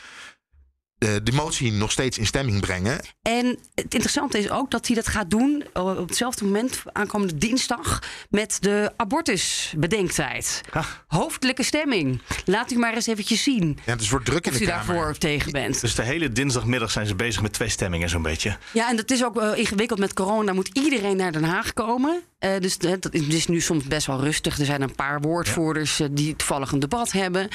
[0.99, 3.01] de, de motie nog steeds in stemming brengen.
[3.22, 8.03] En het interessante is ook dat hij dat gaat doen op hetzelfde moment, aankomende dinsdag,
[8.30, 10.61] met de abortusbedenktijd.
[11.07, 12.20] Hoofdelijke stemming.
[12.44, 13.78] Laat u maar eens eventjes zien.
[13.84, 14.86] Ja, dus wordt druk in de u Kamer.
[14.86, 15.80] daarvoor of tegen bent.
[15.80, 18.57] Dus de hele dinsdagmiddag zijn ze bezig met twee stemmingen zo'n beetje.
[18.72, 20.53] Ja, en dat is ook uh, ingewikkeld met corona.
[20.53, 22.22] Moet iedereen naar Den Haag komen.
[22.40, 24.59] Uh, dus uh, dat is nu soms best wel rustig.
[24.59, 26.09] Er zijn een paar woordvoerders ja.
[26.11, 27.49] die toevallig een debat hebben.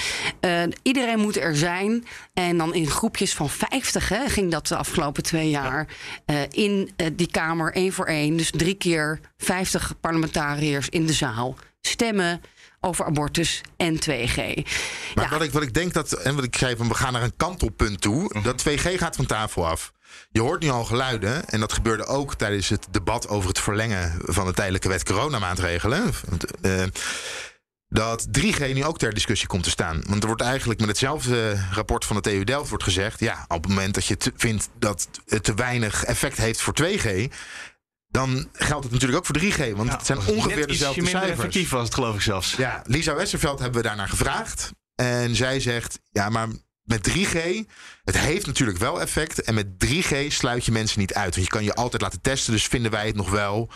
[0.81, 2.05] iedereen moet er zijn.
[2.33, 5.87] En dan in groepjes van 50 hè, ging dat de afgelopen twee jaar.
[6.25, 6.45] Ja.
[6.51, 8.37] in die Kamer één voor één.
[8.37, 11.55] Dus drie keer 50 parlementariërs in de zaal.
[11.81, 12.41] Stemmen
[12.79, 14.35] over abortus en 2G.
[15.15, 15.29] Maar ja.
[15.29, 18.01] wat, ik, wat ik denk dat, en wat ik van we gaan naar een kantelpunt
[18.01, 18.43] toe, -huh.
[18.43, 19.91] dat 2G gaat van tafel af.
[20.31, 24.19] Je hoort nu al geluiden, en dat gebeurde ook tijdens het debat over het verlengen
[24.21, 26.13] van de tijdelijke wet coronamaatregelen.
[26.61, 26.83] Uh,
[27.93, 30.01] dat 3G nu ook ter discussie komt te staan.
[30.07, 33.19] Want er wordt eigenlijk met hetzelfde rapport van de TU Delft wordt gezegd...
[33.19, 37.33] ja, op het moment dat je vindt dat het te weinig effect heeft voor 2G...
[38.07, 39.75] dan geldt het natuurlijk ook voor 3G.
[39.75, 41.31] Want ja, het zijn ongeveer dezelfde cijfers.
[41.31, 42.55] effectief was het geloof ik zelfs.
[42.55, 44.71] Ja, Lisa Westerveld hebben we daarnaar gevraagd.
[44.95, 46.47] En zij zegt, ja, maar
[46.83, 47.39] met 3G,
[48.03, 49.41] het heeft natuurlijk wel effect.
[49.41, 51.35] En met 3G sluit je mensen niet uit.
[51.35, 52.53] Want je kan je altijd laten testen.
[52.53, 53.71] Dus vinden wij het nog wel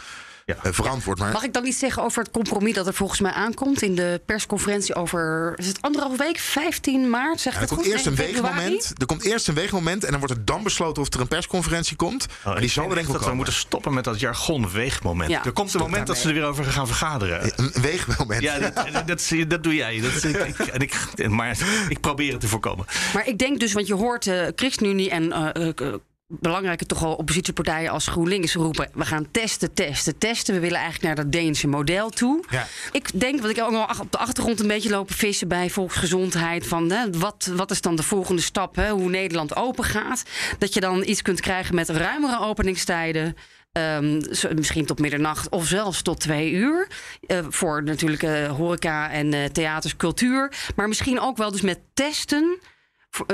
[0.45, 0.55] ja.
[0.65, 1.19] uh, verantwoord.
[1.19, 1.31] Maar...
[1.31, 4.21] Mag ik dan iets zeggen over het compromis dat er volgens mij aankomt in de
[4.25, 7.39] persconferentie over is het anderhalve week, 15 maart?
[7.39, 7.91] Zeg ja, er komt goed?
[7.91, 8.93] eerst een weegmoment.
[8.97, 11.95] Er komt eerst een weegmoment en dan wordt er dan besloten of er een persconferentie
[11.95, 12.25] komt.
[12.45, 13.29] Oh, en die zal er denk ik dat komen.
[13.29, 15.29] we moeten stoppen met dat jargon weegmoment.
[15.29, 17.51] Ja, er komt een moment dat ze er weer over gaan vergaderen.
[17.55, 18.41] Een weegmoment.
[18.41, 18.75] Ja, dat,
[19.07, 20.01] dat, dat doe jij.
[20.01, 21.57] Dat, ik, ik, en ik, maar
[21.89, 22.85] ik probeer het te voorkomen.
[23.13, 25.93] Maar ik denk dus, want je hoort uh, ChristenUnie en uh, uh,
[26.27, 28.89] belangrijke toch al oppositiepartijen als GroenLinks roepen...
[28.93, 30.53] we gaan testen, testen, testen.
[30.53, 32.43] We willen eigenlijk naar dat Deense model toe.
[32.49, 32.67] Ja.
[32.91, 35.47] Ik denk, wat ik ook nog op de achtergrond een beetje lopen vissen...
[35.47, 38.75] bij volksgezondheid, van hè, wat, wat is dan de volgende stap?
[38.75, 40.23] Hè, hoe Nederland open gaat.
[40.57, 43.35] Dat je dan iets kunt krijgen met ruimere openingstijden...
[43.77, 44.21] Um,
[44.55, 46.87] misschien tot middernacht of zelfs tot twee uur.
[47.27, 50.53] Uh, voor natuurlijk uh, horeca en uh, theaters, cultuur.
[50.75, 52.59] Maar misschien ook wel dus met testen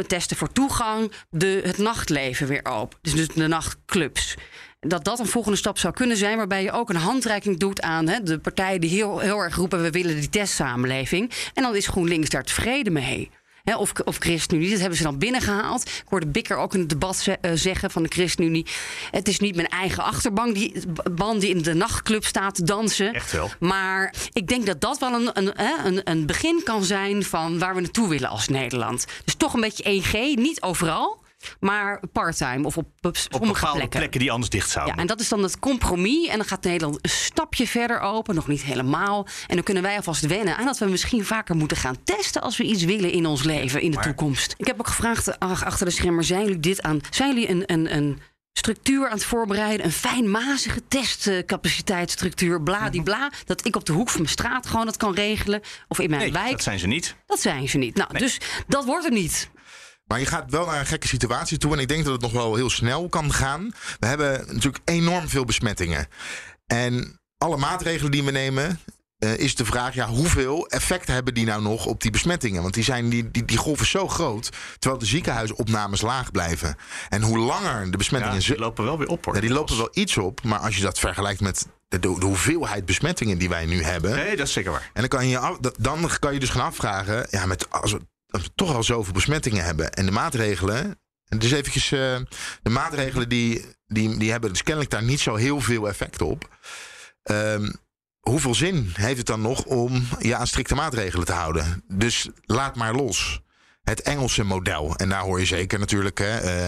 [0.08, 2.98] testen voor toegang, de, het nachtleven weer open.
[3.02, 4.36] Dus, dus de nachtclubs.
[4.80, 8.08] Dat dat een volgende stap zou kunnen zijn, waarbij je ook een handreiking doet aan
[8.08, 11.32] hè, de partijen die heel, heel erg roepen: we willen die testsamenleving.
[11.54, 13.30] En dan is GroenLinks daar tevreden mee.
[13.64, 15.82] He, of, of ChristenUnie, dat hebben ze dan binnengehaald.
[15.88, 18.66] Ik hoorde Bikker ook in het debat ze, uh, zeggen van de ChristenUnie...
[19.12, 20.74] het is niet mijn eigen achterban die,
[21.12, 23.14] ban die in de nachtclub staat te dansen.
[23.14, 23.50] Echt wel.
[23.60, 25.54] Maar ik denk dat dat wel een, een,
[25.86, 27.24] een, een begin kan zijn...
[27.24, 29.06] van waar we naartoe willen als Nederland.
[29.26, 31.21] Dus toch een beetje 1G, niet overal...
[31.60, 33.90] Maar parttime of op, op sommige plekken.
[34.00, 34.96] plekken die anders dicht zouden.
[34.96, 36.28] Ja, en dat is dan het compromis.
[36.28, 39.28] En dan gaat Nederland een stapje verder open, nog niet helemaal.
[39.48, 42.58] En dan kunnen wij alvast wennen aan dat we misschien vaker moeten gaan testen als
[42.58, 44.54] we iets willen in ons leven in de Maar- toekomst.
[44.58, 47.00] Ik heb ook gevraagd ach, achter de schermen, zijn jullie dit aan?
[47.10, 48.20] Zijn jullie een, een, een
[48.54, 54.34] structuur aan het voorbereiden, een fijnmazige testcapaciteitsstructuur, bladibla, dat ik op de hoek van mijn
[54.34, 56.52] straat gewoon dat kan regelen of in mijn Nee, wijk?
[56.52, 57.16] dat zijn ze niet.
[57.26, 57.96] Dat zijn ze niet.
[57.96, 58.38] Nou, dus
[58.68, 59.50] dat wordt er niet.
[60.12, 61.74] Maar je gaat wel naar een gekke situatie toe.
[61.74, 63.74] En ik denk dat het nog wel heel snel kan gaan.
[64.00, 66.08] We hebben natuurlijk enorm veel besmettingen.
[66.68, 68.80] En alle maatregelen die we nemen.
[69.18, 72.62] eh, is de vraag, ja, hoeveel effect hebben die nou nog op die besmettingen?
[72.62, 74.50] Want die, zijn, die, die, die golf is zo groot,
[74.80, 76.76] terwijl de ziekenhuisopnames laag blijven.
[77.10, 78.40] En hoe langer de besmettingen...
[78.42, 79.36] Ja, die lopen wel weer op hoor.
[79.36, 82.86] Ja, die lopen wel iets op, maar als je dat vergelijkt met de, de, hoeveelheid
[82.86, 84.16] besmettingen die wij nu hebben...
[84.16, 84.90] Nee, dat is zeker waar.
[84.94, 88.02] En dan kan je, dan kan je dus gaan afvragen, ja, met, als we
[88.56, 91.00] toch al zoveel besmettingen hebben en de maatregelen,
[91.38, 92.00] Dus eventjes, uh,
[92.62, 96.58] de maatregelen die, die, die hebben dus kennelijk daar niet zo heel veel effect op.
[97.24, 97.74] Um,
[98.20, 101.84] hoeveel zin heeft het dan nog om je aan strikte maatregelen te houden?
[101.88, 103.42] Dus laat maar los.
[103.82, 104.96] Het Engelse model.
[104.96, 106.18] En daar hoor je zeker natuurlijk.
[106.18, 106.68] Hè,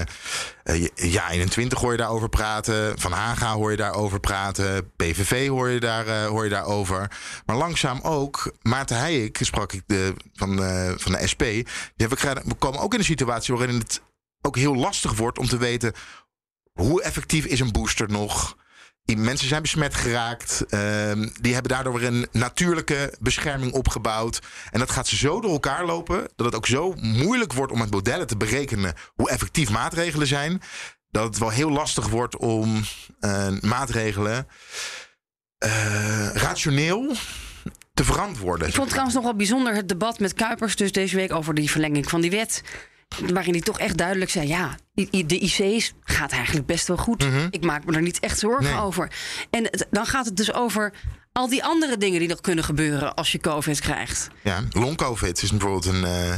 [0.65, 2.99] uh, ja, 21 hoor je daarover praten.
[2.99, 4.91] Van Haga hoor je daarover praten.
[4.95, 7.11] PVV hoor je, daar, uh, hoor je daarover.
[7.45, 8.53] Maar langzaam ook.
[8.61, 10.57] Maarten Heijek sprak ik de, van,
[10.99, 11.43] van de SP.
[11.95, 14.01] Die we, we komen ook in een situatie waarin het
[14.41, 15.93] ook heel lastig wordt om te weten.
[16.73, 18.55] Hoe effectief is een booster nog?
[19.05, 20.65] Die mensen zijn besmet geraakt.
[20.69, 24.41] Uh, die hebben daardoor een natuurlijke bescherming opgebouwd.
[24.71, 26.27] En dat gaat zo door elkaar lopen.
[26.35, 30.61] Dat het ook zo moeilijk wordt om met modellen te berekenen hoe effectief maatregelen zijn.
[31.09, 32.83] Dat het wel heel lastig wordt om
[33.19, 34.47] uh, maatregelen
[35.65, 37.15] uh, rationeel
[37.93, 38.67] te verantwoorden.
[38.67, 41.69] Ik vond trouwens nog wel bijzonder het debat met Kuipers dus deze week over die
[41.69, 42.63] verlenging van die wet.
[43.33, 47.25] Waarin hij toch echt duidelijk zei: ja, de IC's gaat eigenlijk best wel goed.
[47.25, 47.47] Mhm.
[47.49, 49.11] Ik maak me er niet echt zorgen over.
[49.49, 50.93] En het, dan gaat het dus over
[51.31, 54.29] al die andere dingen die nog kunnen gebeuren als je COVID krijgt.
[54.43, 56.01] Ja, long-COVID is bijvoorbeeld een.
[56.03, 56.33] Uh...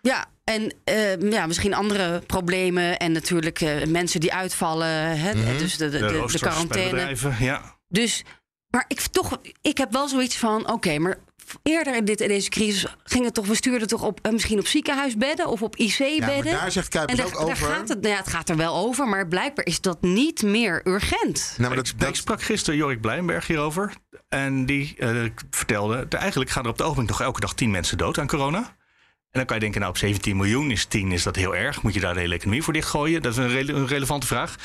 [0.00, 2.98] Ja, en uh, ja, misschien andere problemen.
[2.98, 5.18] En natuurlijk uh, mensen die uitvallen.
[5.18, 5.34] Hè?
[5.34, 5.58] Mhm.
[5.58, 7.16] Dus de, de, de, quarantaine.
[7.38, 7.76] ja.
[7.88, 8.24] Dus,
[8.70, 11.18] maar ik, toch, ik heb wel zoiets van: oké, maar
[11.62, 14.58] eerder in, dit, in deze crisis ging het toch, we stuurden toch op, eh, misschien
[14.58, 16.52] op ziekenhuisbedden of op IC-bedden.
[16.52, 17.66] Ja, daar zegt Kuipers en daar, ook daar over.
[17.66, 20.80] Gaat het, nou ja, het gaat er wel over, maar blijkbaar is dat niet meer
[20.84, 21.54] urgent.
[21.58, 23.92] Nou, maar ik, ik sprak gisteren Jorik Blijnberg hierover.
[24.28, 27.70] En die uh, vertelde, de, eigenlijk gaan er op het ogenblik toch elke dag 10
[27.70, 28.58] mensen dood aan corona.
[28.58, 31.82] En dan kan je denken, nou op 17 miljoen is 10, is dat heel erg?
[31.82, 33.22] Moet je daar de hele economie voor dichtgooien?
[33.22, 34.56] Dat is een, rele een relevante vraag.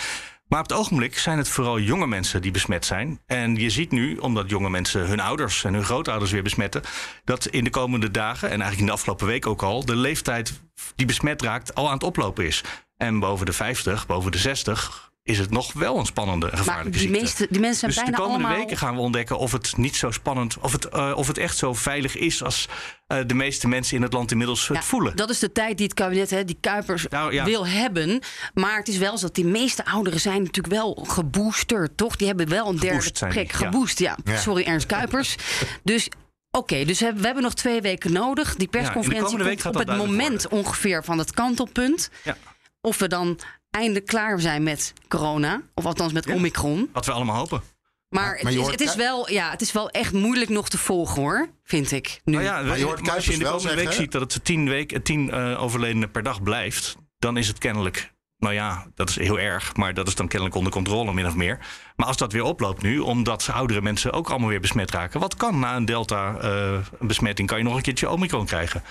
[0.50, 3.22] Maar op het ogenblik zijn het vooral jonge mensen die besmet zijn.
[3.26, 6.82] En je ziet nu, omdat jonge mensen hun ouders en hun grootouders weer besmetten,
[7.24, 10.62] dat in de komende dagen, en eigenlijk in de afgelopen week ook al, de leeftijd
[10.95, 12.64] die besmet raakt al aan het oplopen is.
[12.97, 16.92] En boven de 50, boven de 60 is het nog wel een spannende en gevaarlijke
[16.92, 17.20] die ziekte.
[17.20, 19.78] meeste- die mensen zijn dus bijna de komende allemaal- weken gaan we ontdekken of het
[19.78, 22.68] niet zo spannend, of het, eh, of het echt zo veilig is als
[23.08, 25.16] eh, de meeste mensen in het land inmiddels het voelen.
[25.16, 27.44] Dat is de tijd die het kabinet, hè, die Kuipers, Nou, ja.
[27.46, 28.22] wil hebben.
[28.54, 32.16] Maar het is wel zo dat die meeste ouderen zijn natuurlijk wel geboosterd, toch?
[32.16, 33.44] Die hebben wel een derde ja.
[33.48, 34.18] Geboost, ja.
[34.24, 34.38] Ja.
[34.38, 35.36] Sorry, Ernst Kuipers.
[35.84, 36.08] dus...
[36.52, 38.56] Oké, dus we hebben nog twee weken nodig.
[38.56, 42.10] Die persconferentie komt op het moment ongeveer van het kantelpunt.
[42.24, 42.38] Ja.
[42.82, 45.61] Of we dan eindelijk klaar zijn met corona.
[45.74, 46.89] Of althans met Omicron.
[46.93, 47.61] Wat we allemaal hopen.
[48.09, 50.49] Maar, Maar het, je is, hoort het, is wel, ja, het is wel echt moeilijk
[50.49, 52.22] nog te volgen hoor, vind ik.
[52.24, 52.34] Nu.
[52.34, 55.32] Nou ja, maar als je in de komende week ziet dat het tien, week, tien
[55.32, 58.13] eh, overledenen per dag blijft, dan is het kennelijk.
[58.38, 61.36] Nou ja, dat is heel erg, maar dat is dan kennelijk onder controle, min of
[61.36, 61.59] meer.
[61.95, 65.36] Maar als dat weer oploopt nu, omdat oudere mensen ook allemaal weer besmet raken, wat
[65.36, 67.47] kan na een Delta-besmetting?
[67.47, 68.84] kan je nog een keertje Omicron krijgen?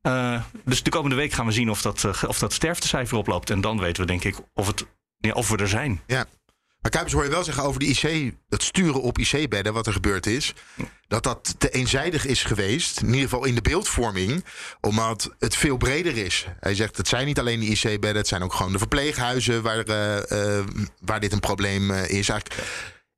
[0.00, 3.50] Eh, dus de komende week gaan we zien of dat, eh, of dat sterftecijfer oploopt.
[3.50, 4.86] En dan weten we, denk ik, of, het,
[5.32, 6.00] of we er zijn.
[6.06, 6.26] Ja.
[6.80, 9.92] Maar Kuipers hoor je wel zeggen over de IC, het sturen op IC-bedden, wat er
[9.92, 10.54] gebeurd is.
[11.08, 14.44] Dat dat te eenzijdig is geweest, in ieder geval in de beeldvorming,
[14.80, 16.46] omdat het veel breder is.
[16.60, 19.78] Hij zegt, het zijn niet alleen de IC-bedden, het zijn ook gewoon de verpleeghuizen waar,
[19.78, 20.64] eh,
[21.00, 22.28] waar dit een probleem is.
[22.28, 22.54] Eigenlijk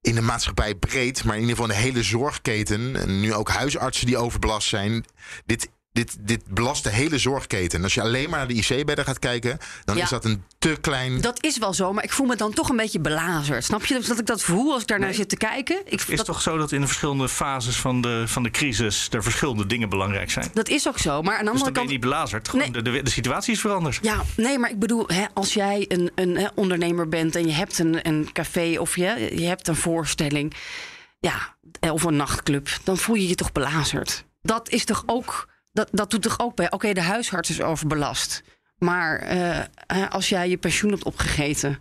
[0.00, 2.96] in de maatschappij breed, maar in ieder geval de hele zorgketen.
[2.96, 5.04] En nu ook huisartsen die overbelast zijn.
[5.46, 5.68] Dit,
[6.04, 7.82] dit, dit belast de hele zorgketen.
[7.82, 10.02] Als je alleen maar naar de IC-bedden gaat kijken, dan Ja.
[10.02, 12.68] is dat een te klein Dat is wel zo, maar ik voel me dan toch
[12.68, 13.64] een beetje belazerd.
[13.64, 15.76] Snap je dat ik dat voel als ik daarnaar zit te kijken?
[15.84, 18.50] Ik, Het is dat, toch zo dat in de verschillende fases van de, van de
[18.50, 20.50] crisis er verschillende dingen belangrijk zijn?
[20.54, 21.88] dat is ook zo, maar aan de Dus andere dan ben je kant...
[21.88, 22.48] niet belazerd.
[22.48, 23.98] Gewoon de, de, de situatie is veranderd.
[24.02, 27.52] Ja, nee, maar ik bedoel, hè, als jij een, een hè, ondernemer bent en je
[27.52, 30.54] hebt een, een café of je, je hebt een voorstelling,
[31.20, 31.56] ja,
[31.92, 34.24] of een nachtclub, dan voel je je toch belazerd.
[34.42, 38.42] Dat is toch ook, dat, dat doet toch ook bij, oké, de huisarts is overbelast.
[38.78, 41.78] Maar eh, hè, als jij je pensioen hebt opgegeten,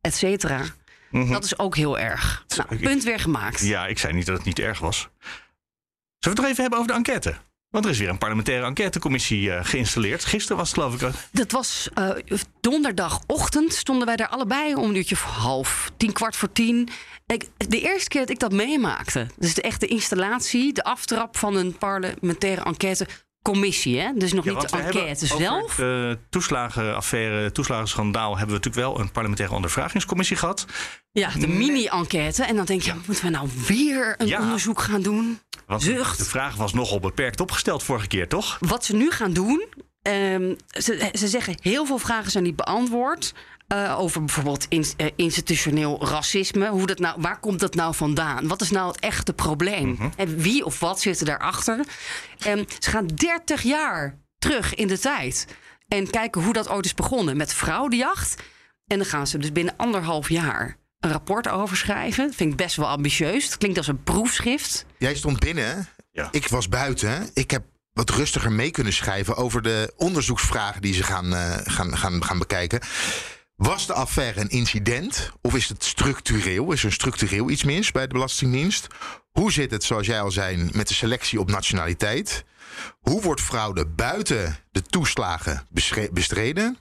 [0.00, 0.62] et cetera,
[1.10, 1.32] Mhm.
[1.32, 2.44] dat is ook heel erg.
[2.56, 3.60] Nou, punt weer gemaakt.
[3.60, 4.96] Ja, ik zei niet dat het niet erg was.
[4.98, 5.08] Zullen
[6.18, 7.34] we het nog even hebben over de enquête?
[7.70, 10.24] Want er is weer een parlementaire enquêtecommissie eh, geïnstalleerd.
[10.24, 11.02] Gisteren was het geloof ik.
[11.02, 12.10] eh, Dat was eh,
[12.60, 13.72] donderdagochtend.
[13.74, 16.88] Stonden wij daar allebei om een uurtje of half, tien, kwart voor tien.
[17.26, 19.26] Ik, de eerste keer dat ik dat meemaakte.
[19.36, 22.62] Dus de echte installatie, de aftrap van een parlementaire
[23.42, 24.00] enquêtecommissie.
[24.00, 24.12] Hè?
[24.14, 25.74] Dus nog Ja, niet de enquête zelf.
[25.74, 30.66] De toeslagenaffaire, toeslagenschandaal hebben we natuurlijk wel een parlementaire ondervragingscommissie gehad.
[31.12, 32.44] Ja, de mini-enquête.
[32.44, 34.40] En dan denk je, moeten we nou weer een Ja.
[34.40, 35.38] onderzoek gaan doen?
[35.66, 36.18] Want Zucht.
[36.18, 38.56] de vraag was nogal beperkt opgesteld vorige keer, toch?
[38.60, 39.64] Wat ze nu gaan doen.
[40.02, 43.34] ehm, ze, ze zeggen heel veel vragen zijn niet beantwoord.
[43.68, 46.68] Eh, over bijvoorbeeld in- eh, institutioneel racisme.
[46.68, 48.48] Hoe dat nou, waar komt dat nou vandaan?
[48.48, 49.88] Wat is nou het echte probleem?
[49.88, 50.08] Mhm.
[50.16, 51.84] En wie of wat zit er daarachter?
[52.38, 55.46] Ehm, ze gaan 30 jaar terug in de tijd.
[55.88, 58.42] En kijken hoe dat ooit is begonnen met fraudejacht.
[58.86, 62.26] En dan gaan ze dus binnen anderhalf jaar een rapport over schrijven.
[62.26, 63.44] Dat vind ik best wel ambitieus.
[63.44, 64.84] Het klinkt als een proefschrift.
[64.98, 65.88] Jij stond binnen,
[66.30, 67.30] ik was buiten.
[67.34, 67.62] Ik heb
[67.92, 72.38] wat rustiger mee kunnen schrijven over de onderzoeksvragen die ze gaan, eh, gaan, gaan, gaan
[72.38, 72.80] bekijken.
[73.58, 76.72] Was de affaire een incident of is het structureel?
[76.72, 78.86] Is er structureel iets mis bij de Belastingdienst?
[79.30, 82.44] Hoe zit het, zoals jij al zei, met de selectie op nationaliteit?
[83.00, 85.66] Hoe wordt fraude buiten de toeslagen
[86.12, 86.78] bestreden?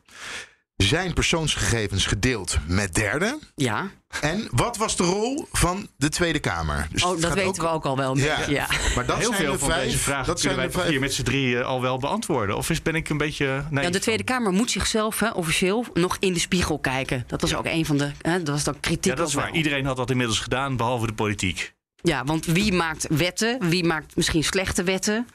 [0.77, 3.39] Zijn persoonsgegevens gedeeld met derden?
[3.55, 3.89] Ja.
[4.21, 6.87] En wat was de rol van de Tweede Kamer?
[6.91, 8.51] Dus oh, dat weten we ook al wel een beetje.
[8.51, 8.67] Ja.
[8.95, 10.89] Maar dat Heel zijn veel de van vijf, deze vragen dat kunnen zijn wij vijf.
[10.91, 12.57] hier met z'n drieën al wel beantwoorden.
[12.57, 13.63] Of is, ben ik een beetje...
[13.69, 17.23] Nee, Ja, de Tweede Kamer moet zichzelf hè, officieel nog in de spiegel kijken.
[17.27, 18.11] Dat was ook een van de.
[18.21, 19.11] Hè, dat was dan kritiek.
[19.11, 19.45] ja, dat is waar.
[19.45, 19.55] wel.
[19.55, 21.75] Iedereen had dat inmiddels gedaan, behalve de politiek.
[22.01, 23.69] Ja, want wie maakt wetten?
[23.69, 25.27] Wie maakt misschien slechte wetten?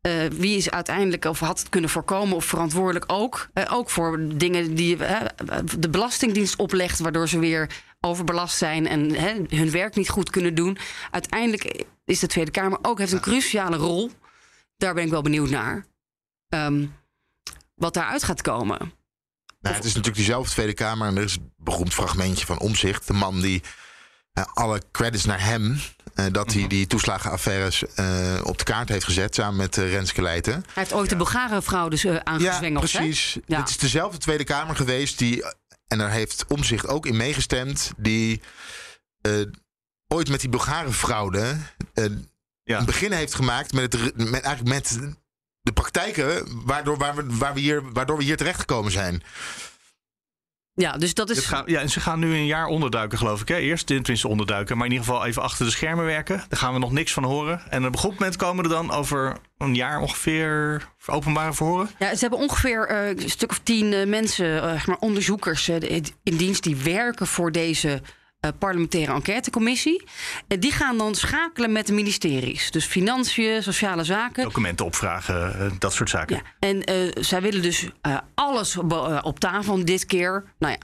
[0.00, 3.48] Eh, wie is uiteindelijk of had het kunnen voorkomen of verantwoordelijk ook?
[3.52, 5.26] Eh, ook voor dingen die eh,
[5.78, 9.20] de Belastingdienst oplegt, waardoor ze weer overbelast zijn en
[9.56, 10.78] hun werk niet goed kunnen doen.
[11.10, 14.10] Uiteindelijk is de Tweede Kamer ook heeft een cruciale rol.
[14.76, 15.86] Daar ben ik wel benieuwd naar.
[16.48, 16.86] Ehm,
[17.74, 18.78] wat daaruit gaat komen.
[19.60, 21.08] Nou, het is natuurlijk diezelfde Tweede Kamer.
[21.08, 23.06] En er is een beroemd fragmentje van Omzicht.
[23.06, 23.62] De man die
[24.54, 25.80] alle credits naar hem.
[26.14, 29.34] eh, dat hij die toeslagenaffaires eh, op de kaart heeft gezet.
[29.34, 30.52] Samen met eh, Renske Leijten.
[30.52, 32.92] Hij heeft ooit de Bulgaren-fraude dus, uh, Ja, aangezwengeld.
[32.92, 32.98] hè?
[32.98, 33.38] precies.
[33.46, 33.58] Ja.
[33.60, 35.18] Het is dezelfde Tweede Kamer geweest.
[35.18, 35.44] Die,
[35.86, 37.90] en daar heeft Omzicht ook in meegestemd.
[37.96, 38.40] Die
[39.20, 39.32] eh,
[40.08, 41.56] ooit met die Bulgaren-fraude.
[41.94, 42.04] eh,
[42.64, 44.98] een begin heeft gemaakt met, het, met, eigenlijk met
[45.62, 46.46] de praktijken.
[46.64, 49.22] Waardoor, waar we, waar we hier, waardoor we hier terechtgekomen zijn.
[50.78, 51.46] Ja, dus dat is.
[51.46, 53.48] Gaan- ja, en ze gaan nu een jaar onderduiken, geloof ik.
[53.48, 53.56] Hè?
[53.56, 56.36] Eerst tenminste onderduiken, maar in ieder geval even achter de schermen werken.
[56.48, 57.62] Daar gaan we nog niks van horen.
[57.70, 61.90] En op een goed moment komen er dan over een jaar ongeveer openbare verhoren.
[61.98, 66.36] Ja, ze hebben ongeveer eh, een stuk of tien eh, mensen, zeg maar onderzoekers in
[66.36, 68.02] dienst die werken voor deze
[68.40, 70.02] eh, parlementaire enquêtecommissie.
[70.48, 72.70] En die gaan dan schakelen met de ministeries.
[72.70, 74.42] Dus financiën, sociale zaken.
[74.44, 76.42] Documenten opvragen, eh, dat soort zaken.
[76.58, 77.86] En eh, zij willen dus
[78.34, 78.76] alles
[79.22, 80.44] op tafel dit keer.
[80.58, 80.78] Nou ja,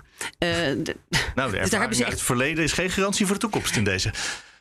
[1.35, 3.41] Nou, de Dus daar hebben ze uit echt- het verleden is geen garantie voor de
[3.41, 4.13] toekomst in deze.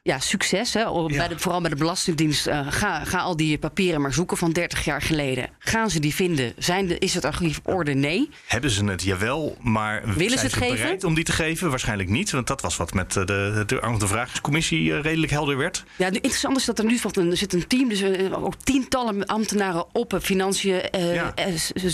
[0.05, 0.73] Ja, succes.
[0.73, 0.87] Hè?
[0.89, 2.47] Op- Bij de, vooral bij de Belastingdienst.
[2.47, 5.49] eh, ga, ga al die papieren maar zoeken van 30 jaar geleden.
[5.59, 6.53] Gaan ze die vinden?
[6.57, 7.93] Zijn de, is het archief orde?
[7.93, 8.29] Nee.
[8.47, 9.03] Hebben ze het?
[9.03, 11.07] Jawel, maar Willen zijn ze het geven?
[11.07, 11.69] om die te geven?
[11.69, 15.57] Waarschijnlijk niet, want dat was wat met eh, de, de, de vraagcommissie eh, redelijk helder
[15.57, 15.83] werd.
[15.95, 20.19] Ja, interessant is dat er nu er zit een team, dus ook tientallen ambtenaren op
[20.21, 21.33] financiën, eh, Ja.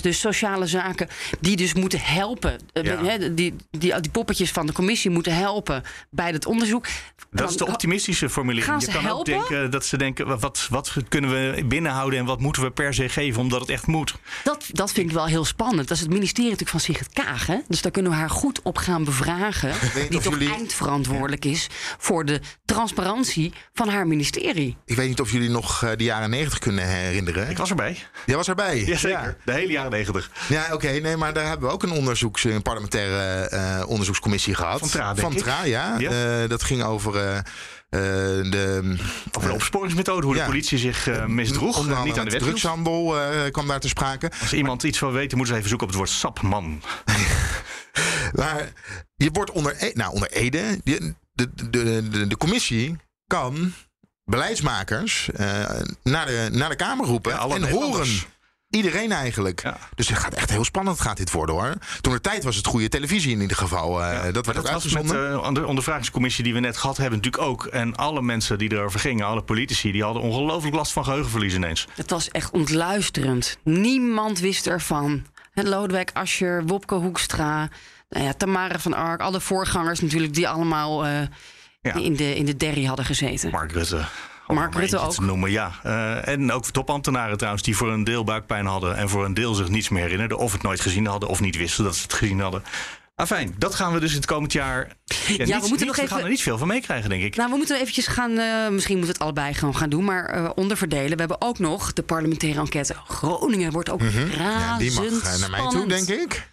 [0.01, 1.07] dus sociale zaken,
[1.39, 2.59] die dus moeten helpen.
[2.73, 3.17] Ja.
[3.17, 3.55] die, die,
[4.01, 6.85] die poppetjes van de commissie moeten helpen bij het onderzoek.
[7.31, 8.71] Dat is de Dan- optimistische formulering.
[8.71, 9.49] Gaan Je ze kan ook helpen?
[9.49, 13.09] denken dat ze denken: wat, wat kunnen we binnenhouden en wat moeten we per se
[13.09, 14.15] geven omdat het echt moet?
[14.43, 15.87] Dat, dat vind ik wel heel spannend.
[15.87, 17.45] Dat is het ministerie natuurlijk van Sigrid Kaag.
[17.47, 17.57] Hè?
[17.67, 19.73] Dus daar kunnen we haar goed op gaan bevragen.
[19.93, 24.77] weet Die of toch jullie- eindverantwoordelijk is voor de transparantie van haar ministerie.
[24.85, 27.49] Ik weet niet of jullie nog eh, de jaren negentig kunnen herinneren.
[27.49, 27.97] Ik was erbij.
[28.25, 28.83] Jij was erbij?
[28.83, 30.29] Jazeker, de hele jaren negentig.
[30.49, 30.87] Ja, oké.
[30.89, 34.79] nee, maar daar hebben we ook een, onderzoeks, een parlementaire eh, onderzoekscommissie gehad.
[34.79, 35.37] Van Tra, denk Van ik.
[35.43, 35.95] Tra, ja.
[35.99, 36.41] Ja.
[36.41, 37.43] Eh, dat ging over
[37.89, 38.95] de...
[39.31, 41.89] Over de opsporingsmethode, hoe de politie zich eh, misdroeg.
[41.89, 44.31] Eh, niet aan de wet drugshandel eh, kwam daar te sprake.
[44.41, 46.81] Als iemand iets wil weten, moeten ze even zoeken op het woord sapman.
[48.33, 48.73] Maar
[49.15, 50.79] je wordt onder, e- nou, onder Ede.
[50.83, 53.73] De, de, de, de, commissie kan
[54.25, 55.69] beleidsmakers eh,
[56.03, 58.07] naar, de, naar de Kamer roepen en horen.
[58.69, 59.63] Iedereen eigenlijk.
[59.95, 61.73] Dus het gaat echt heel spannend gaat dit worden hoor.
[62.01, 64.03] Toen de tijd was het goede televisie in ieder geval.
[64.03, 65.31] eh, dat werd ook dat met uitgezonden.
[65.43, 67.65] eh, de ondervragingscommissie die we net gehad hebben natuurlijk ook.
[67.65, 71.87] En alle mensen die erover gingen, alle politici, die hadden ongelooflijk last van geheugenverlies ineens.
[71.95, 73.57] Het was echt ontluisterend.
[73.63, 75.25] Niemand wist ervan.
[75.53, 77.69] Lodewijk Asscher, Wopke Hoekstra,
[78.09, 81.21] nou ja, Tamara van Ark, alle voorgangers natuurlijk, die allemaal eh,
[81.81, 83.51] in, de, in de derry hadden gezeten.
[83.51, 84.05] Mark Rutte.
[84.49, 85.27] Om Mark maar Rutte eentje te ook.
[85.27, 85.71] noemen, ja.
[85.83, 88.95] Eh, en ook topambtenaren trouwens, die voor een deel buikpijn hadden...
[88.97, 90.37] en voor een deel zich niets meer herinnerden...
[90.37, 92.63] of het nooit gezien hadden of niet wisten dat ze het gezien hadden.
[93.15, 94.77] Afijn, dat gaan we dus in het komend jaar...
[95.05, 97.23] Ja, we niet- moeten niet- nog we even- gaan er niet veel van meekrijgen, denk
[97.23, 97.35] ik.
[97.35, 100.25] Nou, we moeten eventjes gaan, eh, misschien moeten we het allebei gewoon gaan doen, maar
[100.25, 101.11] eh, onderverdelen.
[101.11, 102.95] We hebben ook nog de parlementaire enquête.
[103.07, 104.01] Groningen wordt ook
[104.37, 106.49] razend die mag naar mij toe, denk ik.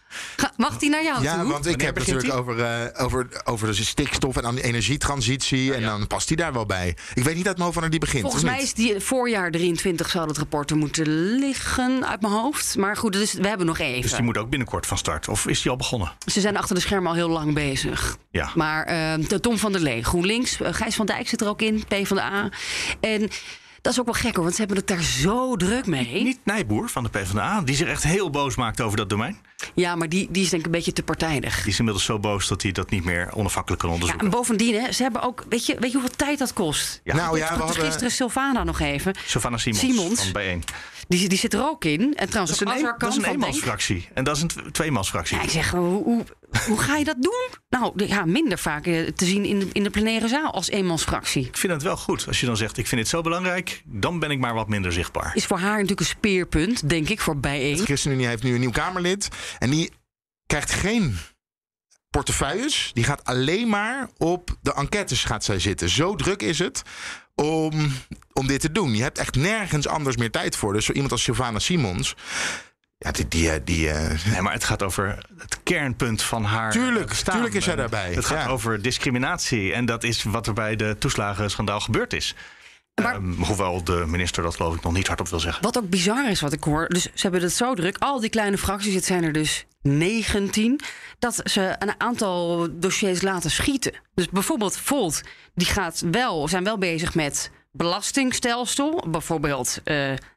[0.56, 1.52] Mag die naar jou Ja, toe?
[1.52, 5.74] want ik heb natuurlijk over, eh, over, over de stikstof en dan de energietransitie.
[5.74, 6.96] En dan past die daar wel bij.
[7.14, 8.22] Ik weet niet uit mijn hoofd wanneer die begint.
[8.22, 11.06] Volgens mij is die voorjaar 23 zou dat rapport er moeten
[11.38, 12.76] liggen uit mijn hoofd.
[12.76, 14.02] Maar goed, dus we hebben nog even.
[14.02, 15.28] Dus die moet ook binnenkort van start.
[15.28, 16.12] Of is die al begonnen?
[16.26, 18.16] Ze zijn achter de schermen al heel lang bezig.
[18.30, 18.50] Ja.
[18.54, 21.62] Maar eh, de Tom van der Lee, GroenLinks, eh, Gijs van Dijk zit er ook
[21.62, 22.50] in, P van de A.
[23.00, 23.28] En
[23.82, 26.22] Dat is ook wel gek hoor, want ze hebben het daar zo druk mee.
[26.22, 29.38] Niet Nijboer van de PvdA, die zich echt heel boos maakt over dat domein.
[29.74, 31.62] Ja, maar die, die is denk ik een beetje te partijdig.
[31.62, 34.26] Die is inmiddels zo boos dat hij dat niet meer onafhankelijk kan Ja, onderzoeken.
[34.26, 35.44] en bovendien, hè, ze hebben ook.
[35.48, 37.00] Weet je, weet je hoeveel tijd dat kost?
[37.04, 37.14] Ja.
[37.14, 39.14] Nou ja, Ik we hadden- gisteren Sylvana nog even.
[39.26, 40.20] Sylvana Simons, Simons.
[40.32, 40.64] van B1.
[41.08, 42.14] Die, die zit er ook in.
[42.14, 44.08] En trouwens, Dat is een, dat is een eenmansfractie.
[44.14, 45.36] En dat is een tw- tweemansfractie.
[45.36, 46.24] Ja, ik zeg, hoe, hoe,
[46.66, 47.48] hoe ga je dat doen?
[47.68, 51.46] Nou, ja, minder vaak eh, te zien in de, in de plenaire zaal als eenmansfractie.
[51.46, 52.24] Ik vind het wel goed.
[52.26, 54.92] Als je dan zegt, ik vind dit zo belangrijk, dan ben ik maar wat minder
[54.92, 55.30] zichtbaar.
[55.34, 57.76] Is voor haar natuurlijk een speerpunt, denk ik, voor bijeen.
[57.76, 59.28] De ChristenUnie heeft nu een nieuw Kamerlid.
[59.58, 59.92] En die
[60.46, 61.18] krijgt geen
[62.10, 62.90] portefeuilles.
[62.94, 65.88] Die gaat alleen maar op de enquêtes gaat zij zitten.
[65.88, 66.82] Zo druk is het
[67.34, 67.92] om,
[68.32, 68.94] om dit te doen.
[68.94, 70.72] Je hebt echt nergens anders meer tijd voor.
[70.72, 72.14] Dus zo iemand als Sylvana Simons...
[72.98, 73.28] Ja, die...
[73.28, 77.34] die, eh, die eh, Nee, maar het gaat over het kernpunt van haar Tuurlijk, bestaan.
[77.34, 78.50] tuurlijk is zij daarbij, Het gaat ja.
[78.50, 79.72] over discriminatie.
[79.72, 82.34] En dat is wat er bij de toeslagenschandaal gebeurd is.
[83.04, 85.62] Ehm, hoewel de minister dat geloof ik nog niet hardop wil zeggen.
[85.62, 86.88] Wat ook bizar is wat ik hoor.
[86.88, 87.98] Dus ze hebben het zo druk.
[87.98, 90.80] Al die kleine fracties, het zijn er dus 19.
[91.18, 93.92] Dat ze een aantal dossiers laten schieten.
[94.14, 95.20] Dus bijvoorbeeld Volt,
[95.54, 99.04] die gaat wel, zijn wel bezig met belastingstelsel.
[99.08, 99.80] Bijvoorbeeld,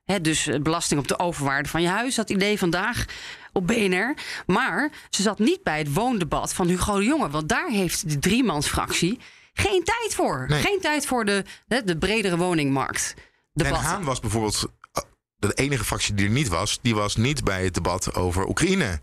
[0.06, 2.16] hè, dus belasting op de overwaarde van je huis.
[2.16, 3.06] Dat idee vandaag
[3.54, 4.16] op BNR.
[4.46, 7.30] Maar ze zat niet bij het woondebat van Hugo de Jonge.
[7.30, 9.20] Want daar heeft de driemansfractie
[9.60, 10.46] geen tijd voor.
[10.48, 10.62] Nee.
[10.62, 13.14] Geen tijd voor de, hè, de bredere woningmarkt.
[13.18, 13.88] en Debatten.
[13.88, 14.66] Haan was bijvoorbeeld...
[14.94, 15.04] eh,
[15.36, 19.00] De enige fractie die er niet was, die was niet bij het debat over Oekraïne.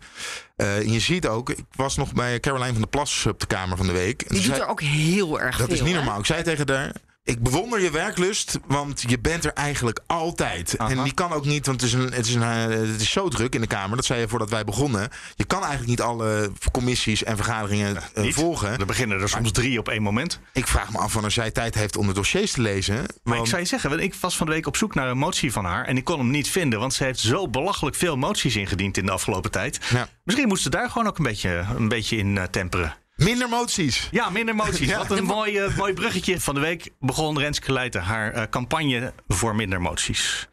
[0.56, 3.46] Eh, en je ziet ook, ik was nog bij Caroline van der Plas op de
[3.46, 4.18] Kamer van de Week.
[4.18, 5.74] Die doet zei- er ook heel erg Dat veel.
[5.74, 5.96] is niet hè?
[5.96, 6.18] normaal.
[6.18, 6.92] Ik zei tegen haar.
[7.26, 10.76] Ik bewonder je werklust, want je bent er eigenlijk altijd.
[10.76, 13.10] En die kan ook niet, want het is, een, het, is een, eh, het is
[13.10, 13.96] zo druk in de Kamer.
[13.96, 15.08] Dat zei je voordat wij begonnen.
[15.34, 18.78] Je kan eigenlijk niet alle commissies en vergaderingen eh, volgen.
[18.78, 20.40] Er beginnen er soms drie op één moment.
[20.52, 22.94] Ik vraag me af wanneer zij tijd heeft om de dossiers te lezen.
[22.96, 25.08] Maar want- ik zou je zeggen, want ik was van de week op zoek naar
[25.08, 25.84] een motie van haar.
[25.84, 29.06] En ik kon hem niet vinden, want ze heeft zo belachelijk veel moties ingediend in
[29.06, 29.78] de afgelopen tijd.
[29.90, 30.08] Ja.
[30.24, 32.94] Misschien moest ze daar gewoon ook een beetje, een beetje in eh, temperen.
[33.16, 34.08] Minder moties.
[34.10, 34.88] Ja, minder moties.
[34.96, 34.98] Ja.
[34.98, 36.40] Wat een mooi, eh, mooi bruggetje.
[36.40, 40.48] Van de week begon Renske Leijten haar eh, campagne voor minder moties.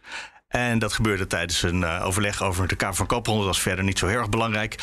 [0.48, 3.46] En dat gebeurde tijdens een eh, overleg over de Kamer van Koophandel.
[3.46, 4.76] Dat is verder niet zo heel erg belangrijk.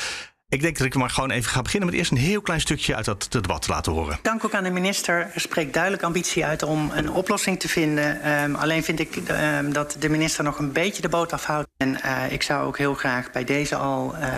[0.51, 2.97] Ik denk dat ik maar gewoon even ga beginnen met eerst een heel klein stukje
[2.97, 4.19] uit dat debat te laten horen.
[4.23, 5.31] Dank ook aan de minister.
[5.35, 8.23] Er spreekt duidelijk ambitie uit om een oplossing te vinden.
[8.23, 11.69] Ehm, alleen vind ik ehm, dat de minister nog een beetje de boot afhoudt.
[11.77, 14.31] En eh, ik zou ook heel graag bij deze al eh,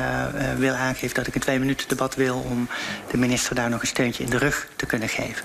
[0.56, 2.68] willen aangeven dat ik een twee minuten debat wil om
[3.10, 5.44] de minister daar nog een steuntje in de rug te kunnen geven.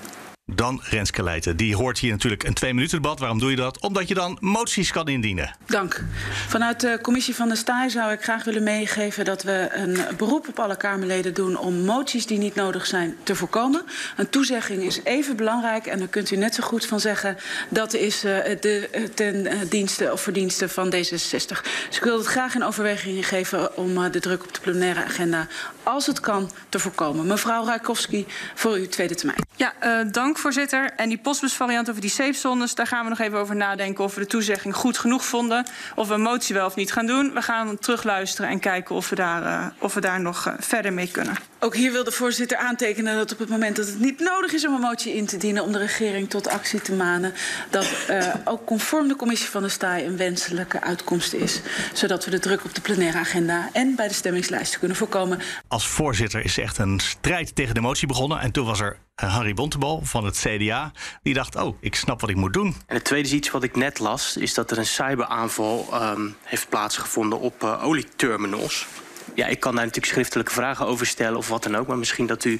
[0.54, 1.56] Dan Renske Leijten.
[1.56, 3.18] Die hoort hier natuurlijk een twee minuten debat.
[3.18, 3.80] Waarom doe je dat?
[3.80, 5.56] Omdat je dan moties kan indienen.
[5.66, 6.04] Dank.
[6.48, 10.48] Vanuit de commissie van de STAI zou ik graag willen meegeven dat we een beroep
[10.48, 13.82] op alle Kamerleden doen om moties die niet nodig zijn te voorkomen.
[14.16, 17.36] Een toezegging is even belangrijk en daar kunt u net zo goed van zeggen
[17.68, 21.62] dat is eh, de, eh, ten eh, dienste of verdienste van D66.
[21.88, 25.46] Dus ik wil het graag in overweging geven om de druk op de plenaire agenda,
[25.82, 27.26] als het kan, te voorkomen.
[27.26, 29.46] Mevrouw Rakowski, voor uw tweede termijn.
[29.58, 30.90] Ja, eh, dank voorzitter.
[30.96, 34.20] En die postbusvariant over die safe-zones, daar gaan we nog even over nadenken of we
[34.20, 35.66] de toezegging goed genoeg vonden.
[35.94, 37.34] Of we een motie wel of niet gaan doen.
[37.34, 40.92] We gaan terugluisteren en kijken of we daar, eh, of we daar nog eh, verder
[40.92, 41.36] mee kunnen.
[41.60, 44.66] Ook hier wil de voorzitter aantekenen dat op het moment dat het niet nodig is
[44.66, 47.34] om een motie in te dienen om de regering tot actie te manen,
[47.70, 51.60] dat eh, ook conform de commissie van de STAI een wenselijke uitkomst is.
[51.92, 55.38] Zodat we de druk op de plenaire agenda en bij de stemmingslijsten kunnen voorkomen.
[55.68, 58.40] Als voorzitter is echt een strijd tegen de motie begonnen.
[58.40, 60.92] En toen was er Harry Bontebal van het CDA.
[61.22, 62.76] Die dacht, oh, ik snap wat ik moet doen.
[62.86, 66.28] En het tweede is iets wat ik net las, is dat er een cyberaanval ehm,
[66.42, 68.86] heeft plaatsgevonden op eh, olieterminals.
[69.34, 72.26] Ja, ik kan daar natuurlijk schriftelijke vragen over stellen of wat dan ook, maar misschien
[72.26, 72.58] dat u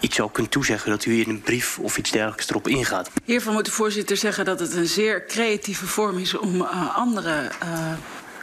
[0.00, 3.10] iets al kunt toezeggen, dat u in een brief of iets dergelijks erop ingaat.
[3.24, 7.50] Hiervan moet de voorzitter zeggen dat het een zeer creatieve vorm is om uh, andere.
[7.64, 7.92] Uh,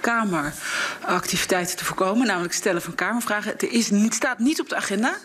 [0.02, 3.52] Kameractiviteiten te voorkomen, namelijk stellen van Kamervragen.
[3.52, 5.18] Het is niet, staat niet op de agenda.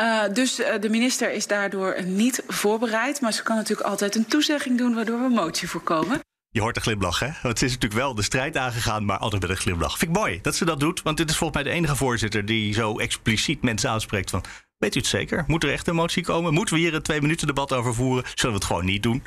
[0.00, 3.20] Uh, dus uh, de minister is daardoor niet voorbereid.
[3.20, 6.20] Maar ze kan natuurlijk altijd een toezegging doen waardoor we een motie voorkomen.
[6.48, 7.30] Je hoort de glimlach, hè?
[7.42, 9.98] Want is natuurlijk wel de strijd aangegaan, maar altijd met een glimlach.
[9.98, 12.44] Vind ik mooi dat ze dat doet, want dit is volgens mij de enige voorzitter
[12.44, 14.44] die zo expliciet mensen aanspreekt van...
[14.78, 15.44] Weet u het zeker?
[15.46, 16.54] Moet er echt een motie komen?
[16.54, 18.24] Moeten we hier een twee minuten debat over voeren?
[18.34, 19.22] Zullen we het gewoon niet doen?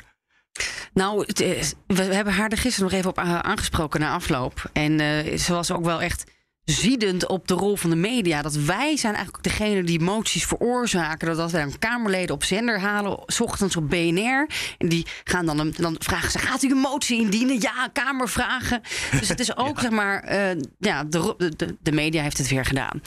[0.92, 1.26] Nou,
[1.86, 4.70] we hebben haar er gisteren nog even op aangesproken na afloop.
[4.72, 6.24] En uh, ze was ook wel echt
[6.70, 8.42] ziedend op de rol van de media.
[8.42, 11.26] Dat wij zijn eigenlijk degene die moties veroorzaken.
[11.28, 14.48] Dat als wij een Kamerleden op zender halen, s ochtends op BNR.
[14.78, 17.60] En die gaan dan, een, dan vragen ze, gaat u een motie indienen?
[17.60, 18.80] Ja, Kamervragen.
[19.10, 19.82] Dus het is ook, ja.
[19.82, 23.02] zeg maar, uh, ja, de, de, de, media heeft het weer gedaan.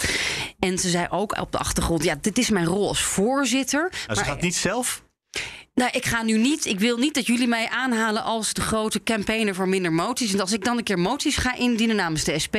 [0.59, 3.91] En ze zei ook op de achtergrond, ja, dit is mijn rol als voorzitter.
[4.07, 5.03] Nou, ze gaat niet zelf
[5.75, 6.65] Nou, ik ga nu niet.
[6.65, 10.33] Ik wil niet dat jullie mij aanhalen als de grote campaigner voor minder moties.
[10.33, 12.55] En als ik dan een keer moties ga indienen namens de SP,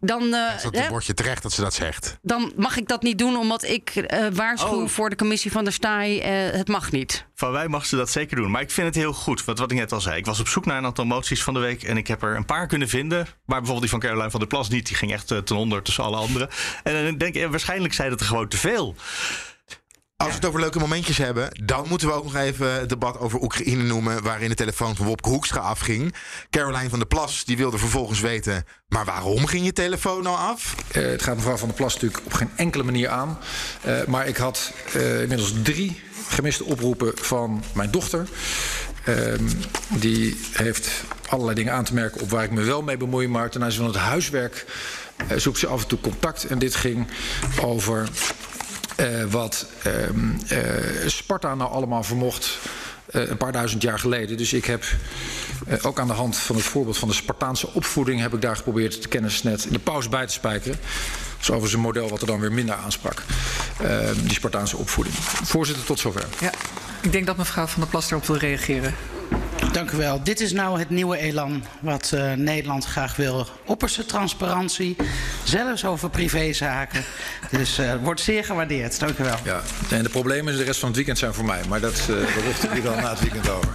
[0.00, 0.34] dan.
[0.34, 2.18] eh, Dat hè, word je terecht dat ze dat zegt.
[2.22, 4.88] dan mag ik dat niet doen omdat ik eh, waarschuw Oh.
[4.88, 6.22] voor de commissie van der Staaij.
[6.22, 7.26] eh, het mag niet.
[7.34, 8.50] Van wij mag ze dat zeker doen.
[8.50, 9.44] Maar ik vind het heel goed.
[9.44, 10.16] Want wat ik net al zei.
[10.16, 11.82] Ik was op zoek naar een aantal moties van de week.
[11.82, 13.18] En ik heb er een paar kunnen vinden.
[13.26, 14.86] Maar bijvoorbeeld die van Caroline van der Plas niet.
[14.86, 16.48] Die ging echt ten onder tussen alle anderen.
[16.82, 18.94] En dan denk ik, eh, waarschijnlijk zijn dat er gewoon te veel.
[20.20, 23.18] Als we het over leuke momentjes hebben, dan moeten we ook nog even het debat
[23.18, 24.22] over Oekraïne noemen.
[24.22, 26.14] Waarin de telefoon van Wopke Hoekstra afging.
[26.50, 28.64] Caroline van der Plas die wilde vervolgens weten.
[28.88, 30.74] Maar waarom ging je telefoon nou af?
[30.92, 33.38] Eh, het gaat mevrouw Van der Plas natuurlijk op geen enkele manier aan.
[33.82, 38.28] Eh, maar ik had eh, inmiddels drie gemiste oproepen van mijn dochter.
[39.04, 39.44] Ehm,
[39.88, 40.90] die heeft
[41.28, 43.28] allerlei dingen aan te merken op waar ik me wel mee bemoei.
[43.28, 44.66] Maar ten aanzien van het huiswerk
[45.36, 46.44] zoekt ze af en toe contact.
[46.44, 47.06] En dit ging
[47.60, 48.08] over
[49.00, 50.58] eh, wat ehm, eh,
[51.06, 52.58] Sparta nou allemaal vermocht
[53.06, 54.36] eh, een paar duizend jaar geleden.
[54.36, 54.84] Dus ik heb
[55.82, 58.20] ook aan de hand van het voorbeeld van de Spartaanse opvoeding...
[58.20, 60.78] heb ik daar geprobeerd het kennisnet in de pauze bij te spijkeren.
[60.80, 63.22] Dat is overigens een model wat er dan weer minder aansprak.
[63.80, 65.16] Ehm, die Spartaanse opvoeding.
[65.42, 66.24] Voorzitter, tot zover.
[66.40, 66.52] Ja,
[67.00, 68.94] ik denk dat mevrouw Van der Plas erop wil reageren.
[69.72, 70.22] Dank u wel.
[70.22, 73.46] Dit is nou het nieuwe elan wat eh, Nederland graag wil.
[73.66, 74.96] Opperste transparantie,
[75.44, 77.04] zelfs over privézaken.
[77.50, 79.00] Dus eh, wordt zeer gewaardeerd.
[79.00, 79.36] Dank u wel.
[79.44, 81.60] Ja, en de problemen de rest van het weekend zijn voor mij.
[81.68, 83.72] Maar dat uh, richten we dan na het weekend over.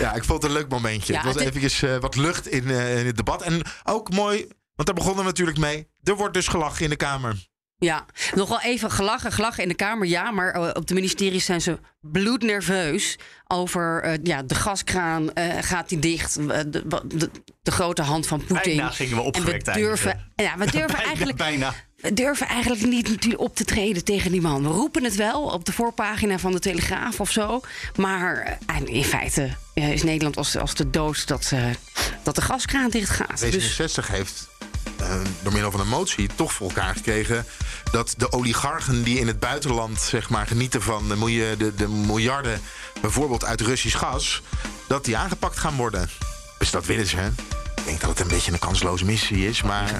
[0.00, 1.12] Ja, ik vond het een leuk momentje.
[1.12, 3.42] Ja, het was eventjes eh, wat lucht in, eh, in het debat.
[3.42, 4.38] En ook mooi,
[4.74, 5.88] want daar begonnen we natuurlijk mee.
[6.02, 7.46] Er wordt dus gelachen in de Kamer.
[7.78, 8.04] Ja,
[8.34, 10.30] nog wel even gelachen, gelachen in de Kamer, ja.
[10.30, 13.16] Maar eh, op de ministeries zijn ze bloednerveus
[13.46, 15.32] over eh, ja, de gaskraan.
[15.32, 16.34] eh, gaat die dicht?
[16.72, 17.30] De, wat- de,
[17.62, 18.76] de grote hand van Poetin.
[18.76, 21.36] Bijna gingen we opgewekt En we durven, ja, we durven Bijna, eigenlijk...
[21.36, 21.74] bijna.
[21.96, 24.62] We durven eigenlijk niet natuurlijk op te treden tegen die man.
[24.62, 27.60] We roepen het wel op de voorpagina van de Telegraaf of zo.
[27.96, 31.64] Maar in feite is Nederland als, als de dood dat, eh,
[32.22, 33.40] dat de gaskraan dicht gaat.
[33.40, 34.55] Dus D66 heeft eh,
[35.42, 37.44] door middel van een motie toch voor elkaar gekregen...
[37.90, 42.60] dat de oligarchen die in het buitenland zeg maar, genieten van de, de, de miljarden...
[43.00, 44.42] bijvoorbeeld uit Russisch gas,
[44.86, 46.10] dat die aangepakt gaan worden.
[46.58, 47.16] Dus dat willen ze.
[47.16, 47.26] hè.
[47.76, 49.98] Ik denk dat het een beetje een kansloze missie is, maar...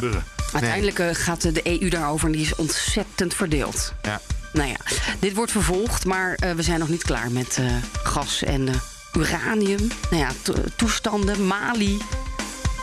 [0.52, 3.92] uiteindelijk eh, gaat de EU daarover en die is ontzettend verdeeld.
[4.02, 4.20] Ja.
[4.52, 4.76] Nou ja,
[5.18, 7.66] dit wordt vervolgd, maar eh, we zijn nog niet klaar met eh,
[8.02, 8.74] gas en eh,
[9.12, 9.88] uranium.
[10.10, 11.98] Nou ja, to- toestanden, Mali.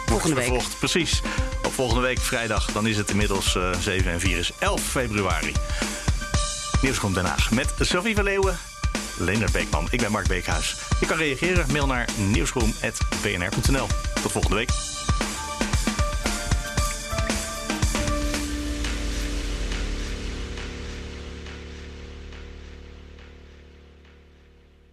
[0.06, 0.64] Volgende week.
[0.80, 1.22] Precies.
[1.66, 5.52] Op volgende week vrijdag, dan is het inmiddels eh 7 en 4 is 11 februari.
[6.82, 8.58] Nieuwsgroep Den Haag met Sophie van Leeuwen,
[9.18, 9.88] Leonard Beekman.
[9.90, 10.76] Ik ben Mark Beekhuis.
[11.00, 13.88] Je kan reageren, mail naar nieuwsgroep.bnr.nl.
[14.22, 14.70] Tot volgende week.